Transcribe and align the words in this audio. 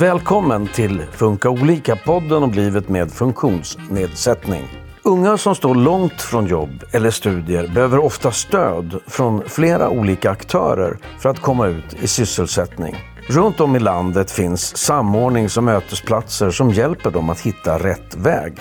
Välkommen 0.00 0.66
till 0.66 1.02
Funka 1.12 1.50
olika-podden 1.50 2.42
om 2.42 2.52
livet 2.52 2.88
med 2.88 3.12
funktionsnedsättning. 3.12 4.62
Unga 5.02 5.36
som 5.36 5.54
står 5.54 5.74
långt 5.74 6.22
från 6.22 6.46
jobb 6.46 6.84
eller 6.92 7.10
studier 7.10 7.68
behöver 7.74 7.98
ofta 7.98 8.32
stöd 8.32 9.00
från 9.06 9.42
flera 9.46 9.88
olika 9.88 10.30
aktörer 10.30 10.98
för 11.18 11.28
att 11.28 11.40
komma 11.40 11.66
ut 11.66 11.94
i 12.02 12.06
sysselsättning. 12.06 12.96
Runt 13.28 13.60
om 13.60 13.76
i 13.76 13.78
landet 13.78 14.30
finns 14.30 14.76
samordnings 14.76 15.56
och 15.56 15.64
mötesplatser 15.64 16.50
som 16.50 16.70
hjälper 16.70 17.10
dem 17.10 17.30
att 17.30 17.40
hitta 17.40 17.78
rätt 17.78 18.16
väg. 18.16 18.52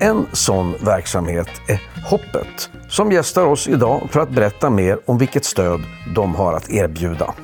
En 0.00 0.26
sån 0.32 0.74
verksamhet 0.84 1.48
är 1.68 1.82
Hoppet 2.10 2.70
som 2.88 3.12
gästar 3.12 3.46
oss 3.46 3.68
idag 3.68 4.08
för 4.10 4.20
att 4.20 4.30
berätta 4.30 4.70
mer 4.70 4.98
om 5.04 5.18
vilket 5.18 5.44
stöd 5.44 5.80
de 6.14 6.34
har 6.34 6.52
att 6.52 6.70
erbjuda. 6.70 7.34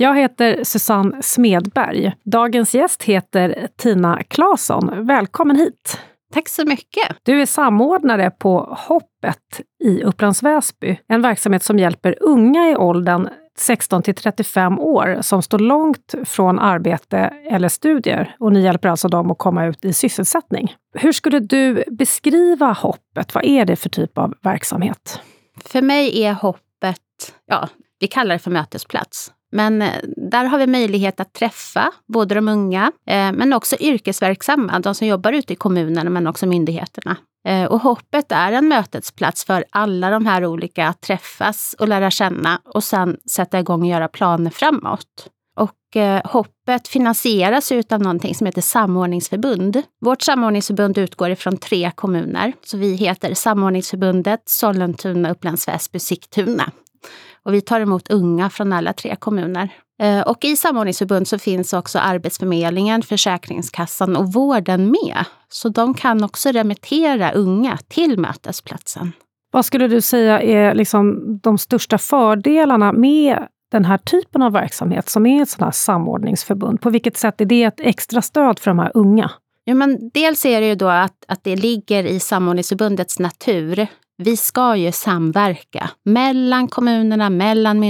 Jag 0.00 0.16
heter 0.16 0.64
Susanne 0.64 1.22
Smedberg. 1.22 2.12
Dagens 2.24 2.74
gäst 2.74 3.02
heter 3.02 3.68
Tina 3.76 4.22
Claesson. 4.22 5.06
Välkommen 5.06 5.56
hit! 5.56 6.00
Tack 6.34 6.48
så 6.48 6.64
mycket! 6.64 7.16
Du 7.22 7.42
är 7.42 7.46
samordnare 7.46 8.30
på 8.30 8.76
Hoppet 8.88 9.60
i 9.84 10.02
Upplands 10.02 10.42
Väsby. 10.42 10.98
En 11.08 11.22
verksamhet 11.22 11.62
som 11.62 11.78
hjälper 11.78 12.16
unga 12.20 12.70
i 12.70 12.76
åldern 12.76 13.28
16 13.58 14.02
till 14.02 14.14
35 14.14 14.78
år 14.78 15.18
som 15.20 15.42
står 15.42 15.58
långt 15.58 16.14
från 16.24 16.58
arbete 16.58 17.18
eller 17.50 17.68
studier. 17.68 18.36
Och 18.38 18.52
ni 18.52 18.60
hjälper 18.60 18.88
alltså 18.88 19.08
dem 19.08 19.30
att 19.30 19.38
komma 19.38 19.66
ut 19.66 19.84
i 19.84 19.92
sysselsättning. 19.92 20.74
Hur 20.94 21.12
skulle 21.12 21.40
du 21.40 21.84
beskriva 21.90 22.72
Hoppet? 22.72 23.34
Vad 23.34 23.44
är 23.44 23.64
det 23.64 23.76
för 23.76 23.88
typ 23.88 24.18
av 24.18 24.34
verksamhet? 24.42 25.20
För 25.64 25.82
mig 25.82 26.22
är 26.22 26.32
Hoppet, 26.32 27.34
ja, 27.46 27.68
vi 28.00 28.06
kallar 28.06 28.34
det 28.34 28.38
för 28.38 28.50
mötesplats. 28.50 29.32
Men 29.52 29.82
eh, 29.82 29.92
där 30.16 30.44
har 30.44 30.58
vi 30.58 30.66
möjlighet 30.66 31.20
att 31.20 31.32
träffa 31.32 31.92
både 32.06 32.34
de 32.34 32.48
unga, 32.48 32.92
eh, 33.06 33.32
men 33.32 33.52
också 33.52 33.76
yrkesverksamma, 33.80 34.78
de 34.78 34.94
som 34.94 35.06
jobbar 35.06 35.32
ute 35.32 35.52
i 35.52 35.56
kommunerna, 35.56 36.10
men 36.10 36.26
också 36.26 36.46
myndigheterna. 36.46 37.16
Eh, 37.48 37.64
och 37.64 37.80
Hoppet 37.80 38.32
är 38.32 38.52
en 38.52 38.68
mötesplats 38.68 39.44
för 39.44 39.64
alla 39.70 40.10
de 40.10 40.26
här 40.26 40.46
olika 40.46 40.88
att 40.88 41.00
träffas 41.00 41.74
och 41.78 41.88
lära 41.88 42.10
känna 42.10 42.60
och 42.64 42.84
sen 42.84 43.16
sätta 43.30 43.60
igång 43.60 43.82
och 43.82 43.88
göra 43.88 44.08
planer 44.08 44.50
framåt. 44.50 45.28
Och 45.60 45.74
Hoppet 46.24 46.88
finansieras 46.88 47.72
av 47.90 48.00
någonting 48.00 48.34
som 48.34 48.46
heter 48.46 48.62
samordningsförbund. 48.62 49.82
Vårt 50.00 50.22
samordningsförbund 50.22 50.98
utgår 50.98 51.30
ifrån 51.30 51.56
tre 51.56 51.90
kommuner. 51.94 52.52
Så 52.64 52.76
vi 52.76 52.94
heter 52.94 53.34
Samordningsförbundet 53.34 54.42
Sollentuna, 54.46 55.30
Upplands 55.30 55.68
Väsby, 55.68 55.98
Sigtuna. 55.98 56.72
Och 57.48 57.54
vi 57.54 57.60
tar 57.60 57.80
emot 57.80 58.10
unga 58.10 58.50
från 58.50 58.72
alla 58.72 58.92
tre 58.92 59.16
kommuner. 59.16 59.68
Eh, 60.02 60.20
och 60.20 60.44
i 60.44 60.56
samordningsförbund 60.56 61.28
så 61.28 61.38
finns 61.38 61.72
också 61.72 61.98
Arbetsförmedlingen, 61.98 63.02
Försäkringskassan 63.02 64.16
och 64.16 64.32
vården 64.32 64.90
med. 64.90 65.24
Så 65.48 65.68
de 65.68 65.94
kan 65.94 66.24
också 66.24 66.48
remittera 66.48 67.32
unga 67.32 67.78
till 67.88 68.18
mötesplatsen. 68.18 69.12
Vad 69.50 69.64
skulle 69.64 69.88
du 69.88 70.00
säga 70.00 70.40
är 70.40 70.74
liksom 70.74 71.18
de 71.42 71.58
största 71.58 71.98
fördelarna 71.98 72.92
med 72.92 73.46
den 73.72 73.84
här 73.84 73.98
typen 73.98 74.42
av 74.42 74.52
verksamhet 74.52 75.08
som 75.08 75.26
är 75.26 75.42
ett 75.42 75.48
sådant 75.48 75.66
här 75.66 75.72
samordningsförbund? 75.72 76.80
På 76.80 76.90
vilket 76.90 77.16
sätt 77.16 77.40
är 77.40 77.44
det 77.44 77.62
ett 77.62 77.80
extra 77.80 78.22
stöd 78.22 78.58
för 78.58 78.70
de 78.70 78.78
här 78.78 78.90
unga? 78.94 79.30
Ja, 79.64 79.74
men 79.74 80.10
dels 80.14 80.46
är 80.46 80.60
det 80.60 80.66
ju 80.66 80.74
då 80.74 80.88
att, 80.88 81.24
att 81.28 81.44
det 81.44 81.56
ligger 81.56 82.04
i 82.04 82.20
samordningsförbundets 82.20 83.18
natur 83.18 83.88
vi 84.18 84.36
ska 84.36 84.76
ju 84.76 84.92
samverka 84.92 85.90
mellan 86.04 86.68
kommunerna, 86.68 87.30
mellan 87.30 87.80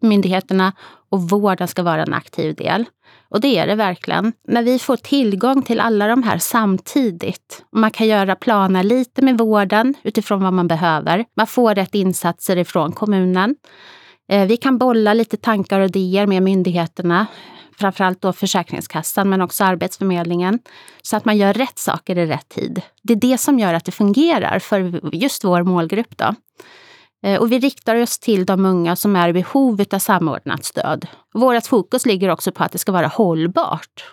myndigheterna 0.00 0.72
och 1.10 1.22
vården 1.22 1.68
ska 1.68 1.82
vara 1.82 2.02
en 2.02 2.14
aktiv 2.14 2.54
del. 2.54 2.84
Och 3.28 3.40
det 3.40 3.58
är 3.58 3.66
det 3.66 3.74
verkligen. 3.74 4.32
När 4.48 4.62
vi 4.62 4.78
får 4.78 4.96
tillgång 4.96 5.62
till 5.62 5.80
alla 5.80 6.06
de 6.06 6.22
här 6.22 6.38
samtidigt 6.38 7.64
och 7.72 7.78
man 7.78 7.90
kan 7.90 8.06
göra 8.06 8.36
planer 8.36 8.82
lite 8.82 9.22
med 9.22 9.38
vården 9.38 9.94
utifrån 10.02 10.42
vad 10.42 10.52
man 10.52 10.68
behöver. 10.68 11.24
Man 11.36 11.46
får 11.46 11.74
rätt 11.74 11.94
insatser 11.94 12.58
ifrån 12.58 12.92
kommunen. 12.92 13.56
Eh, 14.28 14.46
vi 14.46 14.56
kan 14.56 14.78
bolla 14.78 15.14
lite 15.14 15.36
tankar 15.36 15.80
och 15.80 15.86
idéer 15.86 16.26
med 16.26 16.42
myndigheterna 16.42 17.26
framförallt 17.76 18.20
då 18.20 18.32
Försäkringskassan 18.32 19.28
men 19.28 19.40
också 19.40 19.64
Arbetsförmedlingen. 19.64 20.58
Så 21.02 21.16
att 21.16 21.24
man 21.24 21.36
gör 21.36 21.52
rätt 21.52 21.78
saker 21.78 22.18
i 22.18 22.26
rätt 22.26 22.48
tid. 22.48 22.82
Det 23.02 23.12
är 23.12 23.16
det 23.16 23.38
som 23.38 23.58
gör 23.58 23.74
att 23.74 23.84
det 23.84 23.92
fungerar 23.92 24.58
för 24.58 25.00
just 25.14 25.44
vår 25.44 25.62
målgrupp. 25.62 26.18
Då. 26.18 26.34
Eh, 27.22 27.40
och 27.40 27.52
vi 27.52 27.58
riktar 27.58 27.96
oss 27.96 28.18
till 28.18 28.46
de 28.46 28.66
unga 28.66 28.96
som 28.96 29.16
är 29.16 29.28
i 29.28 29.32
behov 29.32 29.84
av 29.92 29.98
samordnat 29.98 30.64
stöd. 30.64 31.06
Vårt 31.34 31.66
fokus 31.66 32.06
ligger 32.06 32.28
också 32.28 32.52
på 32.52 32.64
att 32.64 32.72
det 32.72 32.78
ska 32.78 32.92
vara 32.92 33.06
hållbart. 33.06 34.04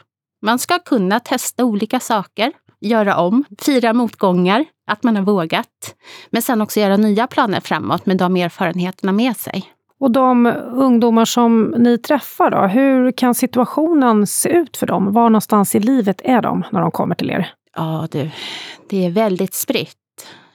Man 0.42 0.60
ska 0.60 0.80
kunna 0.80 1.20
testa 1.20 1.66
olika 1.66 2.00
saker, 2.00 2.52
göra 2.80 3.18
om, 3.18 3.46
fira 3.62 3.94
motgångar, 3.94 4.66
att 4.88 5.04
man 5.04 5.16
har 5.16 5.24
vågat. 5.24 5.96
Men 6.30 6.42
sen 6.42 6.62
också 6.62 6.80
göra 6.80 6.98
nya 6.98 7.28
planer 7.28 7.60
framåt 7.60 8.06
med 8.06 8.18
de 8.18 8.36
erfarenheterna 8.36 9.12
med 9.12 9.38
sig. 9.38 9.74
Och 10.00 10.12
de 10.12 10.46
ungdomar 10.72 11.26
som 11.26 11.76
ni 11.78 11.98
träffar, 11.98 12.52
då, 12.52 12.68
hur 12.68 13.12
kan 13.12 13.36
situationen 13.36 14.28
se 14.28 14.50
ut 14.50 14.78
för 14.78 14.88
dem? 14.88 15.14
Var 15.14 15.30
någonstans 15.30 15.76
i 15.76 15.80
livet 15.80 16.22
är 16.24 16.42
de 16.42 16.64
när 16.72 16.82
de 16.82 16.92
kommer 16.92 17.16
till 17.16 17.30
er? 17.30 17.54
Ja, 17.76 18.08
du, 18.12 18.30
det 18.90 19.06
är 19.06 19.10
väldigt 19.10 19.54
spritt. 19.54 19.96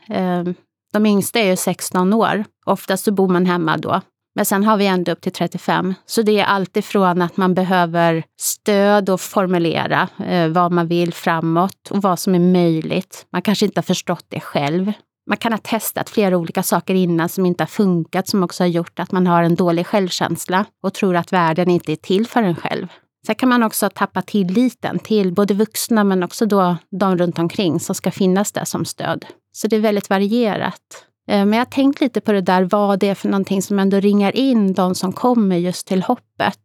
Ehm, 0.09 0.55
de 0.93 1.07
yngsta 1.07 1.39
är 1.39 1.51
ju 1.51 1.57
16 1.57 2.13
år. 2.13 2.45
Oftast 2.67 3.05
så 3.05 3.13
bor 3.13 3.29
man 3.29 3.47
hemma 3.47 3.77
då. 3.77 4.01
Men 4.35 4.47
sen 4.47 4.65
har 4.65 4.77
vi 4.77 4.87
ända 4.87 5.13
upp 5.13 5.21
till 5.21 5.33
35. 5.33 5.95
Så 6.07 6.23
det 6.23 6.41
är 6.41 6.45
alltifrån 6.45 7.23
att 7.23 7.37
man 7.37 7.55
behöver 7.55 8.25
stöd 8.41 9.11
och 9.11 9.21
formulera 9.21 10.09
eh, 10.27 10.49
vad 10.49 10.73
man 10.73 10.89
vill 10.89 11.15
framåt 11.15 11.91
och 11.91 12.03
vad 12.03 12.19
som 12.19 12.35
är 12.35 12.39
möjligt. 12.39 13.27
Man 13.33 13.43
kanske 13.43 13.67
inte 13.67 13.79
har 13.79 13.83
förstått 13.83 14.27
det 14.29 14.41
själv 14.41 14.93
man 15.27 15.37
kan 15.37 15.53
ha 15.53 15.59
testat 15.59 16.11
flera 16.11 16.37
olika 16.37 16.63
saker 16.63 16.95
innan 16.95 17.29
som 17.29 17.47
inte 17.47 17.63
har 17.63 17.69
funkat, 17.69 18.29
som 18.29 18.43
också 18.43 18.63
har 18.63 18.69
gjort 18.69 19.01
att 19.01 19.13
man 19.13 19.27
har 19.27 19.43
en 19.43 19.55
dålig 19.55 19.87
självkänsla 19.87 20.65
och 20.83 20.95
tror 20.95 21.17
att 21.17 21.33
världen 21.33 21.71
inte 21.71 21.93
är 21.93 21.97
till 21.97 22.27
för 22.27 22.43
en 22.43 22.57
själv. 22.57 22.87
Sen 23.27 23.35
kan 23.35 23.49
man 23.49 23.63
också 23.63 23.91
tappa 23.95 24.23
tilliten 24.23 24.99
till 24.99 25.33
både 25.33 25.55
vuxna 25.55 26.05
men 26.05 26.23
också 26.23 26.47
då 26.47 26.77
de 27.01 27.19
runt 27.19 27.39
omkring 27.39 27.81
som 27.81 27.95
ska 27.95 28.11
finnas 28.11 28.53
där 28.53 28.65
som 28.65 28.85
stöd. 28.85 29.27
Så 29.53 29.69
det 29.69 29.77
är 29.77 29.81
väldigt 29.81 30.11
varierat. 30.11 31.07
Eh, 31.31 31.39
men 31.39 31.53
jag 31.53 31.61
har 31.61 31.71
tänkt 31.71 32.01
lite 32.01 32.21
på 32.21 32.33
det 32.33 32.41
där, 32.41 32.63
vad 32.63 32.99
det 32.99 33.09
är 33.09 33.15
för 33.15 33.29
någonting 33.29 33.63
som 33.63 33.79
ändå 33.79 34.01
ringar 34.01 34.37
in 34.37 34.73
de 34.73 34.95
som 34.95 35.13
kommer 35.13 35.57
just 35.57 35.87
till 35.87 36.03
hoppet. 36.03 36.59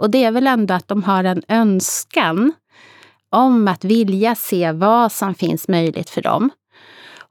Och 0.00 0.10
det 0.10 0.24
är 0.24 0.30
väl 0.30 0.46
ändå 0.46 0.74
att 0.74 0.88
de 0.88 1.02
har 1.02 1.24
en 1.24 1.42
önskan 1.48 2.52
om 3.30 3.68
att 3.68 3.84
vilja 3.84 4.34
se 4.34 4.72
vad 4.72 5.12
som 5.12 5.34
finns 5.34 5.68
möjligt 5.68 6.10
för 6.10 6.22
dem. 6.22 6.50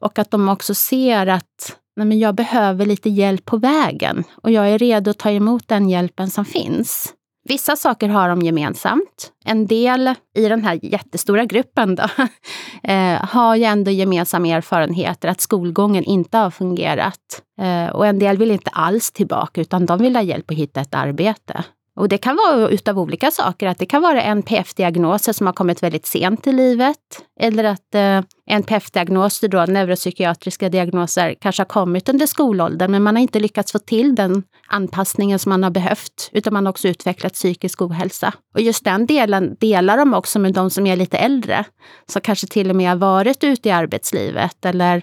Och 0.02 0.20
att 0.20 0.32
de 0.32 0.50
också 0.50 0.76
ser 0.76 1.28
att 1.28 1.78
nej 1.96 2.08
men 2.08 2.20
jag 2.20 2.36
behöver 2.36 2.86
lite 2.86 3.10
hjälp 3.10 3.46
på 3.46 3.58
vägen 3.58 4.24
och 4.44 4.52
jag 4.52 4.70
är 4.70 4.78
redo 4.78 5.12
att 5.12 5.18
ta 5.18 5.32
emot 5.32 5.68
den 5.68 5.90
hjälpen 5.90 6.30
som 6.30 6.46
finns. 6.46 7.14
Vissa 7.48 7.76
saker 7.76 8.10
har 8.10 8.30
de 8.30 8.42
gemensamt. 8.42 9.32
En 9.46 9.68
del 9.68 10.14
i 10.36 10.48
den 10.48 10.64
här 10.64 10.80
jättestora 10.82 11.46
gruppen 11.46 11.96
då, 11.96 12.04
eh, 12.84 13.26
har 13.26 13.56
ju 13.56 13.64
ändå 13.64 13.92
gemensamma 13.92 14.48
erfarenheter 14.48 15.30
att 15.30 15.42
skolgången 15.42 16.04
inte 16.04 16.38
har 16.38 16.52
fungerat. 16.52 17.42
Eh, 17.62 17.96
och 17.96 18.08
en 18.08 18.20
del 18.20 18.38
vill 18.38 18.52
inte 18.52 18.70
alls 18.70 19.12
tillbaka 19.12 19.62
utan 19.62 19.86
de 19.86 20.00
vill 20.00 20.16
ha 20.16 20.24
hjälp 20.24 20.52
att 20.52 20.58
hitta 20.58 20.82
ett 20.82 20.94
arbete. 20.94 21.64
Och 21.98 22.10
det 22.10 22.18
kan 22.18 22.36
vara 22.36 22.70
utav 22.70 23.00
olika 23.00 23.32
saker. 23.32 23.68
Att 23.68 23.78
det 23.78 23.86
kan 23.86 24.02
vara 24.02 24.22
NPF-diagnoser 24.22 25.34
som 25.34 25.46
har 25.48 25.54
kommit 25.54 25.84
väldigt 25.84 26.06
sent 26.06 26.48
i 26.48 26.52
livet. 26.52 26.98
Eller 27.40 27.64
att 27.64 27.96
eh, 27.96 28.22
NPF-diagnoser, 28.50 29.48
då, 29.48 29.66
neuropsykiatriska 29.66 30.70
diagnoser, 30.70 31.36
kanske 31.42 31.62
har 31.62 31.66
kommit 31.68 32.10
under 32.10 32.26
skolåldern 32.26 32.92
men 32.92 33.04
man 33.04 33.16
har 33.16 33.22
inte 33.22 33.40
lyckats 33.40 33.72
få 33.72 33.80
till 33.80 34.16
den 34.16 34.44
anpassningen 34.68 35.40
som 35.40 35.50
man 35.50 35.64
har 35.64 35.72
behövt. 35.72 36.30
Utan 36.32 36.54
man 36.54 36.66
har 36.66 36.70
också 36.70 36.88
utvecklat 36.88 37.34
psykisk 37.34 37.82
ohälsa. 37.82 38.34
Och 38.54 38.62
just 38.62 38.84
den 38.84 39.06
delen 39.06 39.56
delar 39.60 39.98
de 39.98 40.14
också 40.14 40.40
med 40.40 40.54
de 40.54 40.70
som 40.70 40.88
är 40.88 40.96
lite 40.96 41.18
äldre. 41.18 41.64
Som 42.06 42.22
kanske 42.22 42.48
till 42.48 42.70
och 42.70 42.76
med 42.76 42.90
har 42.90 42.98
varit 42.98 43.44
ute 43.44 43.70
i 43.70 43.72
arbetslivet 43.72 44.66
eller 44.66 45.02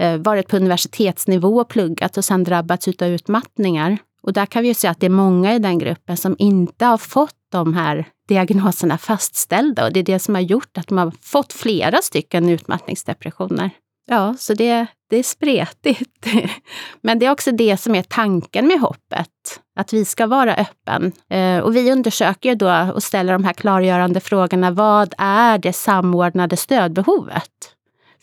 eh, 0.00 0.16
varit 0.16 0.48
på 0.48 0.56
universitetsnivå 0.56 1.60
och 1.60 1.68
pluggat 1.68 2.16
och 2.16 2.24
sen 2.24 2.44
drabbats 2.44 2.88
av 2.88 3.08
utmattningar. 3.08 3.98
Och 4.24 4.32
där 4.32 4.46
kan 4.46 4.62
vi 4.62 4.68
ju 4.68 4.74
se 4.74 4.88
att 4.88 5.00
det 5.00 5.06
är 5.06 5.10
många 5.10 5.54
i 5.54 5.58
den 5.58 5.78
gruppen 5.78 6.16
som 6.16 6.36
inte 6.38 6.84
har 6.84 6.98
fått 6.98 7.34
de 7.52 7.74
här 7.74 8.08
diagnoserna 8.28 8.98
fastställda. 8.98 9.84
Och 9.84 9.92
det 9.92 10.00
är 10.00 10.04
det 10.04 10.18
som 10.18 10.34
har 10.34 10.42
gjort 10.42 10.78
att 10.78 10.88
de 10.88 10.98
har 10.98 11.12
fått 11.22 11.52
flera 11.52 12.02
stycken 12.02 12.48
utmattningsdepressioner. 12.48 13.70
Ja, 14.06 14.34
så 14.38 14.54
det, 14.54 14.86
det 15.10 15.16
är 15.16 15.22
spretigt. 15.22 16.26
Men 17.00 17.18
det 17.18 17.26
är 17.26 17.30
också 17.30 17.52
det 17.52 17.76
som 17.76 17.94
är 17.94 18.02
tanken 18.02 18.66
med 18.66 18.80
hoppet, 18.80 19.60
att 19.76 19.92
vi 19.92 20.04
ska 20.04 20.26
vara 20.26 20.54
öppen. 20.54 21.12
Eh, 21.30 21.58
och 21.58 21.76
vi 21.76 21.92
undersöker 21.92 22.54
då 22.54 22.92
och 22.94 23.02
ställer 23.02 23.32
de 23.32 23.44
här 23.44 23.52
klargörande 23.52 24.20
frågorna. 24.20 24.70
Vad 24.70 25.14
är 25.18 25.58
det 25.58 25.72
samordnade 25.72 26.56
stödbehovet? 26.56 27.73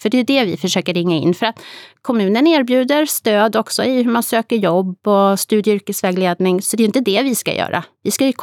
För 0.02 0.10
det 0.10 0.18
är 0.18 0.24
det 0.24 0.46
vi 0.46 0.58
försöker 0.58 0.94
ringa 0.94 1.16
in. 1.16 1.34
För 1.34 1.46
att 1.46 1.60
kommunen 2.02 2.48
erbjuder 2.48 3.06
stöd 3.06 3.56
också 3.56 3.84
i 3.84 4.04
hur 4.04 4.12
man 4.12 4.24
söker 4.24 4.56
jobb 4.56 5.08
och 5.08 5.40
studie 5.40 5.72
och 5.72 5.76
yrkesvägledning. 5.76 6.62
Så 6.62 6.78
det 6.78 6.84
är 6.84 6.86
inte 6.86 7.00
det 7.00 7.24
vi 7.24 7.36
ska 7.36 7.54
göra. 7.54 7.84
Vi 8.04 8.12
ska 8.12 8.26
ju 8.26 8.34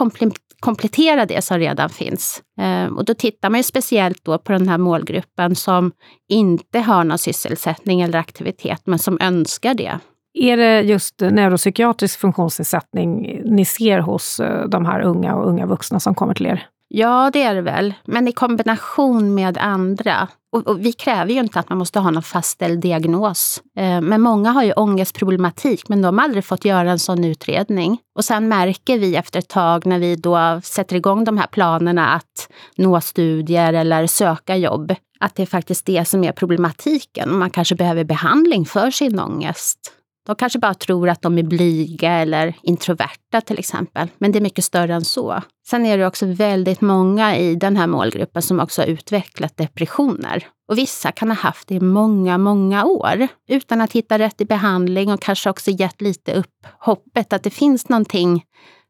komplettera 0.61 1.27
det 1.27 1.45
som 1.45 1.59
redan 1.59 1.91
finns. 1.91 2.43
Eh, 2.61 2.95
och 2.95 3.05
då 3.05 3.15
tittar 3.15 3.51
man 3.51 3.59
ju 3.59 3.65
speciellt 3.65 4.25
då 4.25 4.39
på 4.39 4.53
den 4.53 4.69
här 4.69 4.79
målgruppen 4.79 5.57
som 5.57 5.93
inte 6.29 6.79
har 6.79 7.05
någon 7.05 7.19
sysselsättning 7.19 8.01
eller 8.01 8.19
aktivitet, 8.19 8.83
men 8.85 8.99
som 8.99 9.19
önskar 9.21 9.75
det. 9.75 9.99
Är 10.35 10.57
det 10.57 10.81
just 10.81 11.21
neuropsykiatrisk 11.21 12.21
funktionsnedsättning 12.21 13.41
ni 13.45 13.65
ser 13.65 13.99
hos 13.99 14.41
eh, 14.41 14.69
de 14.69 14.87
här 14.87 15.01
unga 15.01 15.35
och 15.35 15.49
unga 15.49 15.67
vuxna 15.67 16.01
som 16.01 16.15
kommer 16.15 16.35
till 16.35 16.47
er? 16.47 16.67
Ja, 16.89 17.31
det 17.33 17.43
är 17.43 17.55
det 17.55 17.61
väl. 17.61 17.95
Men 18.05 18.29
i 18.29 18.33
kombination 18.33 19.35
med 19.35 19.59
andra. 19.59 20.29
Och, 20.53 20.67
och, 20.67 20.85
vi 20.85 20.93
kräver 20.93 21.33
ju 21.33 21.41
inte 21.41 21.61
att 21.61 21.69
man 21.69 21.79
måste 21.79 21.99
ha 21.99 22.11
någon 22.11 22.23
fastställd 22.23 22.81
diagnos. 22.81 23.63
Eh, 23.77 24.01
men 24.01 24.21
många 24.21 24.51
har 24.51 24.63
ju 24.63 24.73
ångestproblematik, 24.73 25.89
men 25.89 26.03
de 26.03 26.19
har 26.19 26.25
aldrig 26.25 26.45
fått 26.45 26.65
göra 26.65 26.91
en 26.91 26.99
sån 26.99 27.25
utredning. 27.25 27.99
Och 28.17 28.25
sen 28.25 28.49
märker 28.49 28.99
vi 28.99 29.17
efter 29.17 29.39
ett 29.39 29.49
tag 29.49 29.87
när 29.87 29.99
vi 29.99 30.17
då 30.17 30.61
sätter 30.65 30.97
igång 30.97 31.25
de 31.25 31.39
här 31.39 31.47
planerna 31.47 32.09
att 32.09 32.49
nå 32.77 33.01
studier 33.01 33.73
eller 33.73 34.07
söka 34.07 34.57
jobb, 34.57 34.95
att 35.21 35.35
det 35.35 35.43
är 35.43 35.47
faktiskt 35.47 35.87
det 35.87 36.05
som 36.05 36.25
är 36.25 36.33
problematiken. 36.33 37.39
Man 37.39 37.51
kanske 37.51 37.75
behöver 37.75 38.05
behandling 38.05 38.65
för 38.65 38.91
sin 38.91 39.21
ångest. 39.21 39.98
De 40.29 40.37
kanske 40.37 40.59
bara 40.59 40.75
tror 40.75 41.09
att 41.09 41.23
de 41.23 41.39
är 41.39 41.43
blyga 41.43 42.13
eller 42.13 42.55
introverta 42.63 43.41
till 43.41 43.59
exempel. 43.59 44.09
Men 44.19 44.33
det 44.33 44.39
är 44.39 44.41
mycket 44.41 44.65
större 44.65 44.95
än 44.95 45.05
så. 45.05 45.43
Sen 45.69 45.87
är 45.87 45.99
det 45.99 46.07
också 46.07 46.27
väldigt 46.27 46.81
många 46.81 47.37
i 47.37 47.55
den 47.55 47.77
här 47.77 47.87
målgruppen 47.87 48.43
som 48.43 48.61
också 48.61 48.83
har 48.83 48.87
utvecklat 48.87 49.57
depressioner. 49.57 50.47
Och 50.69 50.79
vissa 50.79 51.13
kan 51.13 51.29
ha 51.29 51.37
haft 51.37 51.69
det 51.69 51.75
i 51.75 51.81
många, 51.81 52.39
många 52.39 52.85
år 52.85 53.29
utan 53.49 53.81
att 53.81 53.93
hitta 53.93 54.19
rätt 54.19 54.41
i 54.41 54.45
behandling 54.45 55.13
och 55.13 55.23
kanske 55.23 55.51
också 55.51 55.71
gett 55.71 56.01
lite 56.01 56.35
upp 56.35 56.67
hoppet 56.79 57.33
att 57.33 57.43
det 57.43 57.51
finns 57.51 57.89
någonting 57.89 58.45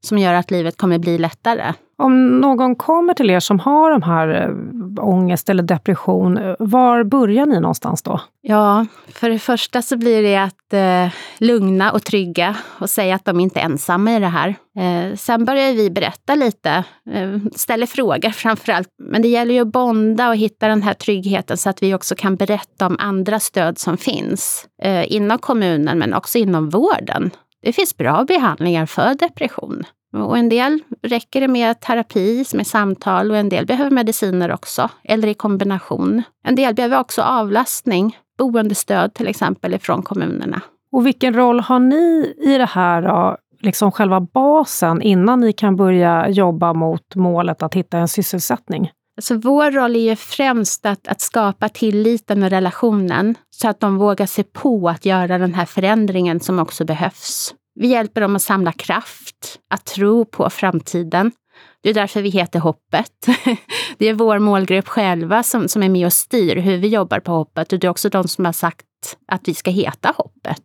som 0.07 0.19
gör 0.19 0.35
att 0.35 0.51
livet 0.51 0.77
kommer 0.77 0.99
bli 0.99 1.19
lättare. 1.19 1.73
Om 2.03 2.41
någon 2.41 2.77
kommer 2.77 3.15
till 3.15 3.31
er 3.31 3.41
som 3.41 3.59
har 3.59 3.91
de 3.91 4.03
här 4.03 4.29
eh, 4.29 5.05
ångest 5.05 5.49
eller 5.51 5.63
depression, 5.63 6.39
eh, 6.39 6.55
var 6.59 7.05
börjar 7.05 7.47
ni 7.47 7.61
någonstans 7.61 8.03
då? 8.03 8.21
Ja, 8.41 8.87
för 9.09 9.31
det 9.31 9.39
första 9.39 9.83
så 9.83 9.97
blir 9.97 10.23
det 10.23 10.37
att 10.37 10.73
eh, 10.73 11.15
lugna 11.39 11.93
och 11.93 12.05
trygga 12.05 12.57
och 12.81 12.91
säga 12.91 13.15
att 13.15 13.25
de 13.25 13.41
inte 13.41 13.61
är 13.61 13.65
ensamma 13.65 14.17
i 14.17 14.21
det 14.21 14.27
här. 14.27 14.49
Eh, 14.79 15.17
sen 15.17 15.45
börjar 15.45 15.73
vi 15.73 15.91
berätta 15.91 16.35
lite, 16.35 16.85
eh, 17.11 17.39
ställer 17.55 17.87
frågor 17.87 18.31
framför 18.31 18.73
allt. 18.73 18.89
Men 19.03 19.23
det 19.23 19.29
gäller 19.29 19.55
ju 19.55 19.61
att 19.61 19.73
bonda 19.73 20.29
och 20.29 20.37
hitta 20.37 20.69
den 20.69 20.83
här 20.83 20.95
tryggheten 20.95 21.57
så 21.57 21.71
att 21.71 21.83
vi 21.83 21.95
också 21.95 22.15
kan 22.15 22.37
berätta 22.37 22.87
om 22.87 22.97
andra 22.99 23.41
stöd 23.41 23.79
som 23.79 23.97
finns 23.97 24.67
eh, 24.83 25.13
inom 25.13 25.39
kommunen 25.39 25.99
men 25.99 26.15
också 26.15 26.39
inom 26.39 26.69
vården. 26.69 27.31
Det 27.63 27.73
finns 27.73 27.97
bra 27.97 28.25
behandlingar 28.25 28.87
för 28.87 29.15
depression. 29.15 29.85
Och 30.17 30.39
en 30.39 30.49
del 30.49 30.83
räcker 31.03 31.41
det 31.41 31.49
med 31.49 31.81
terapi, 31.81 32.45
med 32.55 32.67
samtal 32.67 33.31
och 33.31 33.37
en 33.37 33.49
del 33.49 33.67
behöver 33.67 33.91
mediciner 33.91 34.53
också, 34.53 34.91
eller 35.05 35.29
i 35.29 35.35
kombination. 35.35 36.23
En 36.45 36.55
del 36.55 36.75
behöver 36.75 37.01
också 37.01 37.23
avlastning, 37.23 38.19
boendestöd 38.39 39.15
till 39.15 39.29
exempel 39.29 39.75
ifrån 39.75 40.03
kommunerna. 40.03 40.61
Och 40.93 41.07
vilken 41.07 41.35
roll 41.35 41.61
har 41.61 41.79
ni 41.79 42.35
i 42.39 42.59
det 42.59 42.67
här 42.67 43.03
då? 43.03 43.37
liksom 43.61 43.93
själva 43.93 44.21
basen 44.21 45.03
innan 45.03 45.41
ni 45.41 45.53
kan 45.53 45.77
börja 45.77 46.29
jobba 46.29 46.73
mot 46.73 47.15
målet 47.15 47.63
att 47.63 47.75
hitta 47.75 47.99
en 47.99 48.09
sysselsättning? 48.09 48.91
Alltså 49.17 49.35
vår 49.35 49.71
roll 49.71 49.97
är 49.97 50.01
ju 50.01 50.17
främst 50.17 50.87
att, 50.87 51.09
att 51.09 51.21
skapa 51.21 51.69
tilliten 51.69 52.43
och 52.43 52.51
relationen 52.51 53.35
så 53.51 53.69
att 53.69 53.81
de 53.81 53.97
vågar 53.97 54.27
se 54.27 54.43
på 54.43 54.89
att 54.89 55.05
göra 55.05 55.39
den 55.39 55.55
här 55.55 55.65
förändringen 55.65 56.41
som 56.41 56.59
också 56.59 56.85
behövs. 56.85 57.55
Vi 57.81 57.89
hjälper 57.89 58.21
dem 58.21 58.37
att 58.37 58.43
samla 58.43 58.73
kraft, 58.73 59.59
att 59.71 59.85
tro 59.85 60.25
på 60.25 60.51
framtiden. 60.51 61.33
Det 61.83 61.91
är 61.91 61.95
därför 61.95 62.23
vi 62.23 62.29
heter 62.29 62.59
Hoppet. 62.59 63.27
Det 63.99 64.09
är 64.09 64.15
vår 64.15 64.39
målgrupp 64.39 64.89
själva 64.89 65.43
som, 65.43 65.69
som 65.69 65.83
är 65.83 65.89
med 65.89 66.07
och 66.07 66.13
styr 66.13 66.57
hur 66.57 66.77
vi 66.77 66.89
jobbar 66.89 67.21
på 67.21 67.33
Hoppet 67.33 67.73
och 67.73 67.79
det 67.79 67.87
är 67.87 67.91
också 67.91 68.09
de 68.09 68.29
som 68.29 68.45
har 68.45 68.53
sagt 68.53 68.85
att 69.29 69.49
vi 69.49 69.55
ska 69.55 69.71
heta 69.71 70.15
Hoppet. 70.17 70.63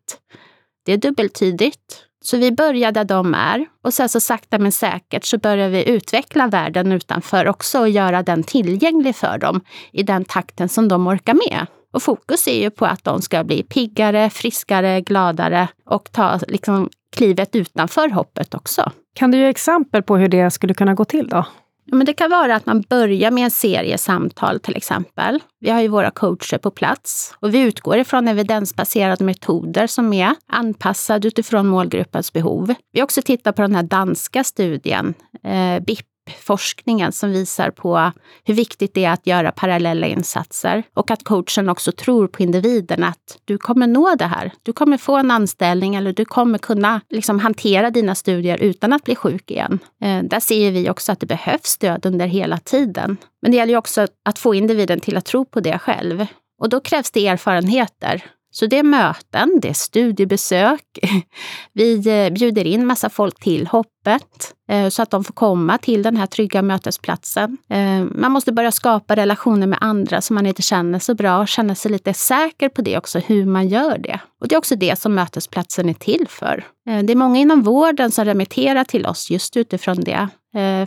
Det 0.86 0.94
är 0.94 0.98
dubbeltydigt. 0.98 2.06
Så 2.26 2.38
vi 2.38 2.52
börjar 2.52 2.92
där 2.92 3.04
de 3.04 3.34
är 3.34 3.66
och 3.84 3.94
sen 3.94 4.10
så 4.10 4.20
sakta 4.20 4.60
men 4.60 4.72
säkert 4.72 5.26
så 5.26 5.38
börjar 5.38 5.70
vi 5.70 5.90
utveckla 5.90 6.48
världen 6.48 6.92
utanför 6.92 7.48
också 7.48 7.80
och 7.80 7.90
göra 7.90 8.24
den 8.24 8.44
tillgänglig 8.44 9.16
för 9.16 9.38
dem 9.38 9.62
i 9.92 10.04
den 10.04 10.26
takten 10.26 10.70
som 10.70 10.88
de 10.88 11.08
orkar 11.08 11.34
med. 11.34 11.68
Och 11.94 12.04
fokus 12.04 12.48
är 12.48 12.62
ju 12.62 12.70
på 12.70 12.86
att 12.86 13.04
de 13.04 13.22
ska 13.22 13.44
bli 13.44 13.64
piggare, 13.64 14.30
friskare, 14.30 15.02
gladare 15.02 15.68
och 15.86 16.12
ta 16.12 16.40
liksom 16.48 16.90
klivet 17.16 17.56
utanför 17.56 18.10
hoppet 18.10 18.54
också. 18.54 18.92
Kan 19.16 19.32
du 19.32 19.38
ge 19.38 19.48
exempel 19.48 20.04
på 20.04 20.18
hur 20.18 20.28
det 20.28 20.52
skulle 20.52 20.74
kunna 20.74 20.94
gå 20.94 21.06
till 21.06 21.28
då? 21.28 21.46
Ja, 21.86 21.96
men 21.96 22.06
det 22.06 22.14
kan 22.14 22.32
vara 22.32 22.56
att 22.56 22.66
man 22.66 22.82
börjar 22.82 23.32
med 23.32 23.44
en 23.44 23.52
serie 23.52 23.98
samtal 23.98 24.60
till 24.60 24.76
exempel. 24.76 25.40
Vi 25.60 25.70
har 25.70 25.82
ju 25.82 25.88
våra 25.88 26.12
coacher 26.12 26.58
på 26.58 26.72
plats 26.72 27.36
och 27.40 27.54
vi 27.54 27.60
utgår 27.60 27.98
ifrån 27.98 28.28
evidensbaserade 28.28 29.24
metoder 29.24 29.88
som 29.88 30.14
är 30.14 30.36
anpassade 30.48 31.28
utifrån 31.28 31.68
målgruppens 31.68 32.34
behov. 32.34 32.74
Vi 32.92 33.00
har 33.00 33.04
också 33.04 33.22
tittat 33.22 33.56
på 33.56 33.62
den 33.62 33.76
här 33.76 33.84
danska 33.84 34.44
studien, 34.44 35.14
eh, 35.44 35.84
BIP 35.84 36.13
forskningen 36.30 37.12
som 37.12 37.32
visar 37.32 37.72
på 37.72 38.12
hur 38.44 38.54
viktigt 38.54 38.94
det 38.94 39.06
är 39.06 39.12
att 39.12 39.28
göra 39.28 39.52
parallella 39.52 40.08
insatser 40.08 40.84
och 40.94 41.12
att 41.12 41.24
coachen 41.24 41.70
också 41.70 41.92
tror 41.92 42.28
på 42.28 42.44
individen 42.44 43.04
att 43.04 43.40
du 43.46 43.58
kommer 43.58 43.88
nå 43.88 44.16
det 44.16 44.26
här. 44.26 44.52
Du 44.64 44.74
kommer 44.74 44.98
få 44.98 45.18
en 45.18 45.32
anställning 45.32 45.96
eller 45.96 46.14
du 46.14 46.26
kommer 46.26 46.58
kunna 46.58 47.02
liksom 47.10 47.40
hantera 47.40 47.90
dina 47.90 48.16
studier 48.16 48.58
utan 48.58 48.94
att 48.94 49.04
bli 49.04 49.16
sjuk 49.16 49.52
igen. 49.52 49.80
Eh, 50.04 50.24
där 50.24 50.40
ser 50.40 50.72
vi 50.72 50.90
också 50.90 51.12
att 51.12 51.20
det 51.20 51.26
behövs 51.26 51.70
stöd 51.70 52.06
under 52.06 52.28
hela 52.28 52.58
tiden. 52.58 53.18
Men 53.42 53.52
det 53.52 53.58
gäller 53.58 53.78
också 53.78 54.08
att 54.26 54.40
få 54.40 54.56
individen 54.56 55.00
till 55.00 55.18
att 55.18 55.26
tro 55.26 55.46
på 55.46 55.60
det 55.60 55.80
själv. 55.80 56.26
Och 56.62 56.70
då 56.70 56.80
krävs 56.80 57.12
det 57.12 57.28
erfarenheter. 57.28 58.24
Så 58.52 58.66
det 58.66 58.78
är 58.78 58.84
möten, 58.84 59.60
det 59.62 59.70
är 59.70 59.74
studiebesök. 59.74 61.00
Vi 61.74 62.26
eh, 62.26 62.34
bjuder 62.34 62.68
in 62.68 62.86
massa 62.86 63.10
folk 63.10 63.40
till 63.40 63.68
hopp 63.68 63.88
öppet 64.04 64.54
eh, 64.70 64.90
så 64.90 65.02
att 65.02 65.12
de 65.12 65.24
får 65.24 65.34
komma 65.34 65.78
till 65.78 66.04
den 66.04 66.18
här 66.18 66.26
trygga 66.26 66.62
mötesplatsen. 66.62 67.58
Eh, 67.70 68.04
man 68.16 68.32
måste 68.32 68.52
börja 68.52 68.72
skapa 68.72 69.16
relationer 69.16 69.68
med 69.68 69.78
andra 69.82 70.22
som 70.22 70.36
man 70.36 70.46
inte 70.46 70.62
känner 70.62 71.00
så 71.00 71.16
bra 71.16 71.40
och 71.40 71.48
känna 71.48 71.76
sig 71.76 71.92
lite 71.92 72.14
säker 72.14 72.70
på 72.70 72.82
det 72.82 72.98
också, 72.98 73.20
hur 73.20 73.46
man 73.46 73.68
gör 73.68 73.98
det. 73.98 74.20
Och 74.42 74.48
det 74.48 74.56
är 74.56 74.60
också 74.60 74.76
det 74.76 75.00
som 75.00 75.16
mötesplatsen 75.16 75.90
är 75.90 75.94
till 75.94 76.26
för. 76.30 76.64
Eh, 76.90 77.04
det 77.04 77.14
är 77.14 77.18
många 77.18 77.40
inom 77.40 77.62
vården 77.62 78.12
som 78.12 78.26
remitterar 78.26 78.84
till 78.84 79.06
oss 79.06 79.32
just 79.32 79.58
utifrån 79.58 80.02
det. 80.02 80.28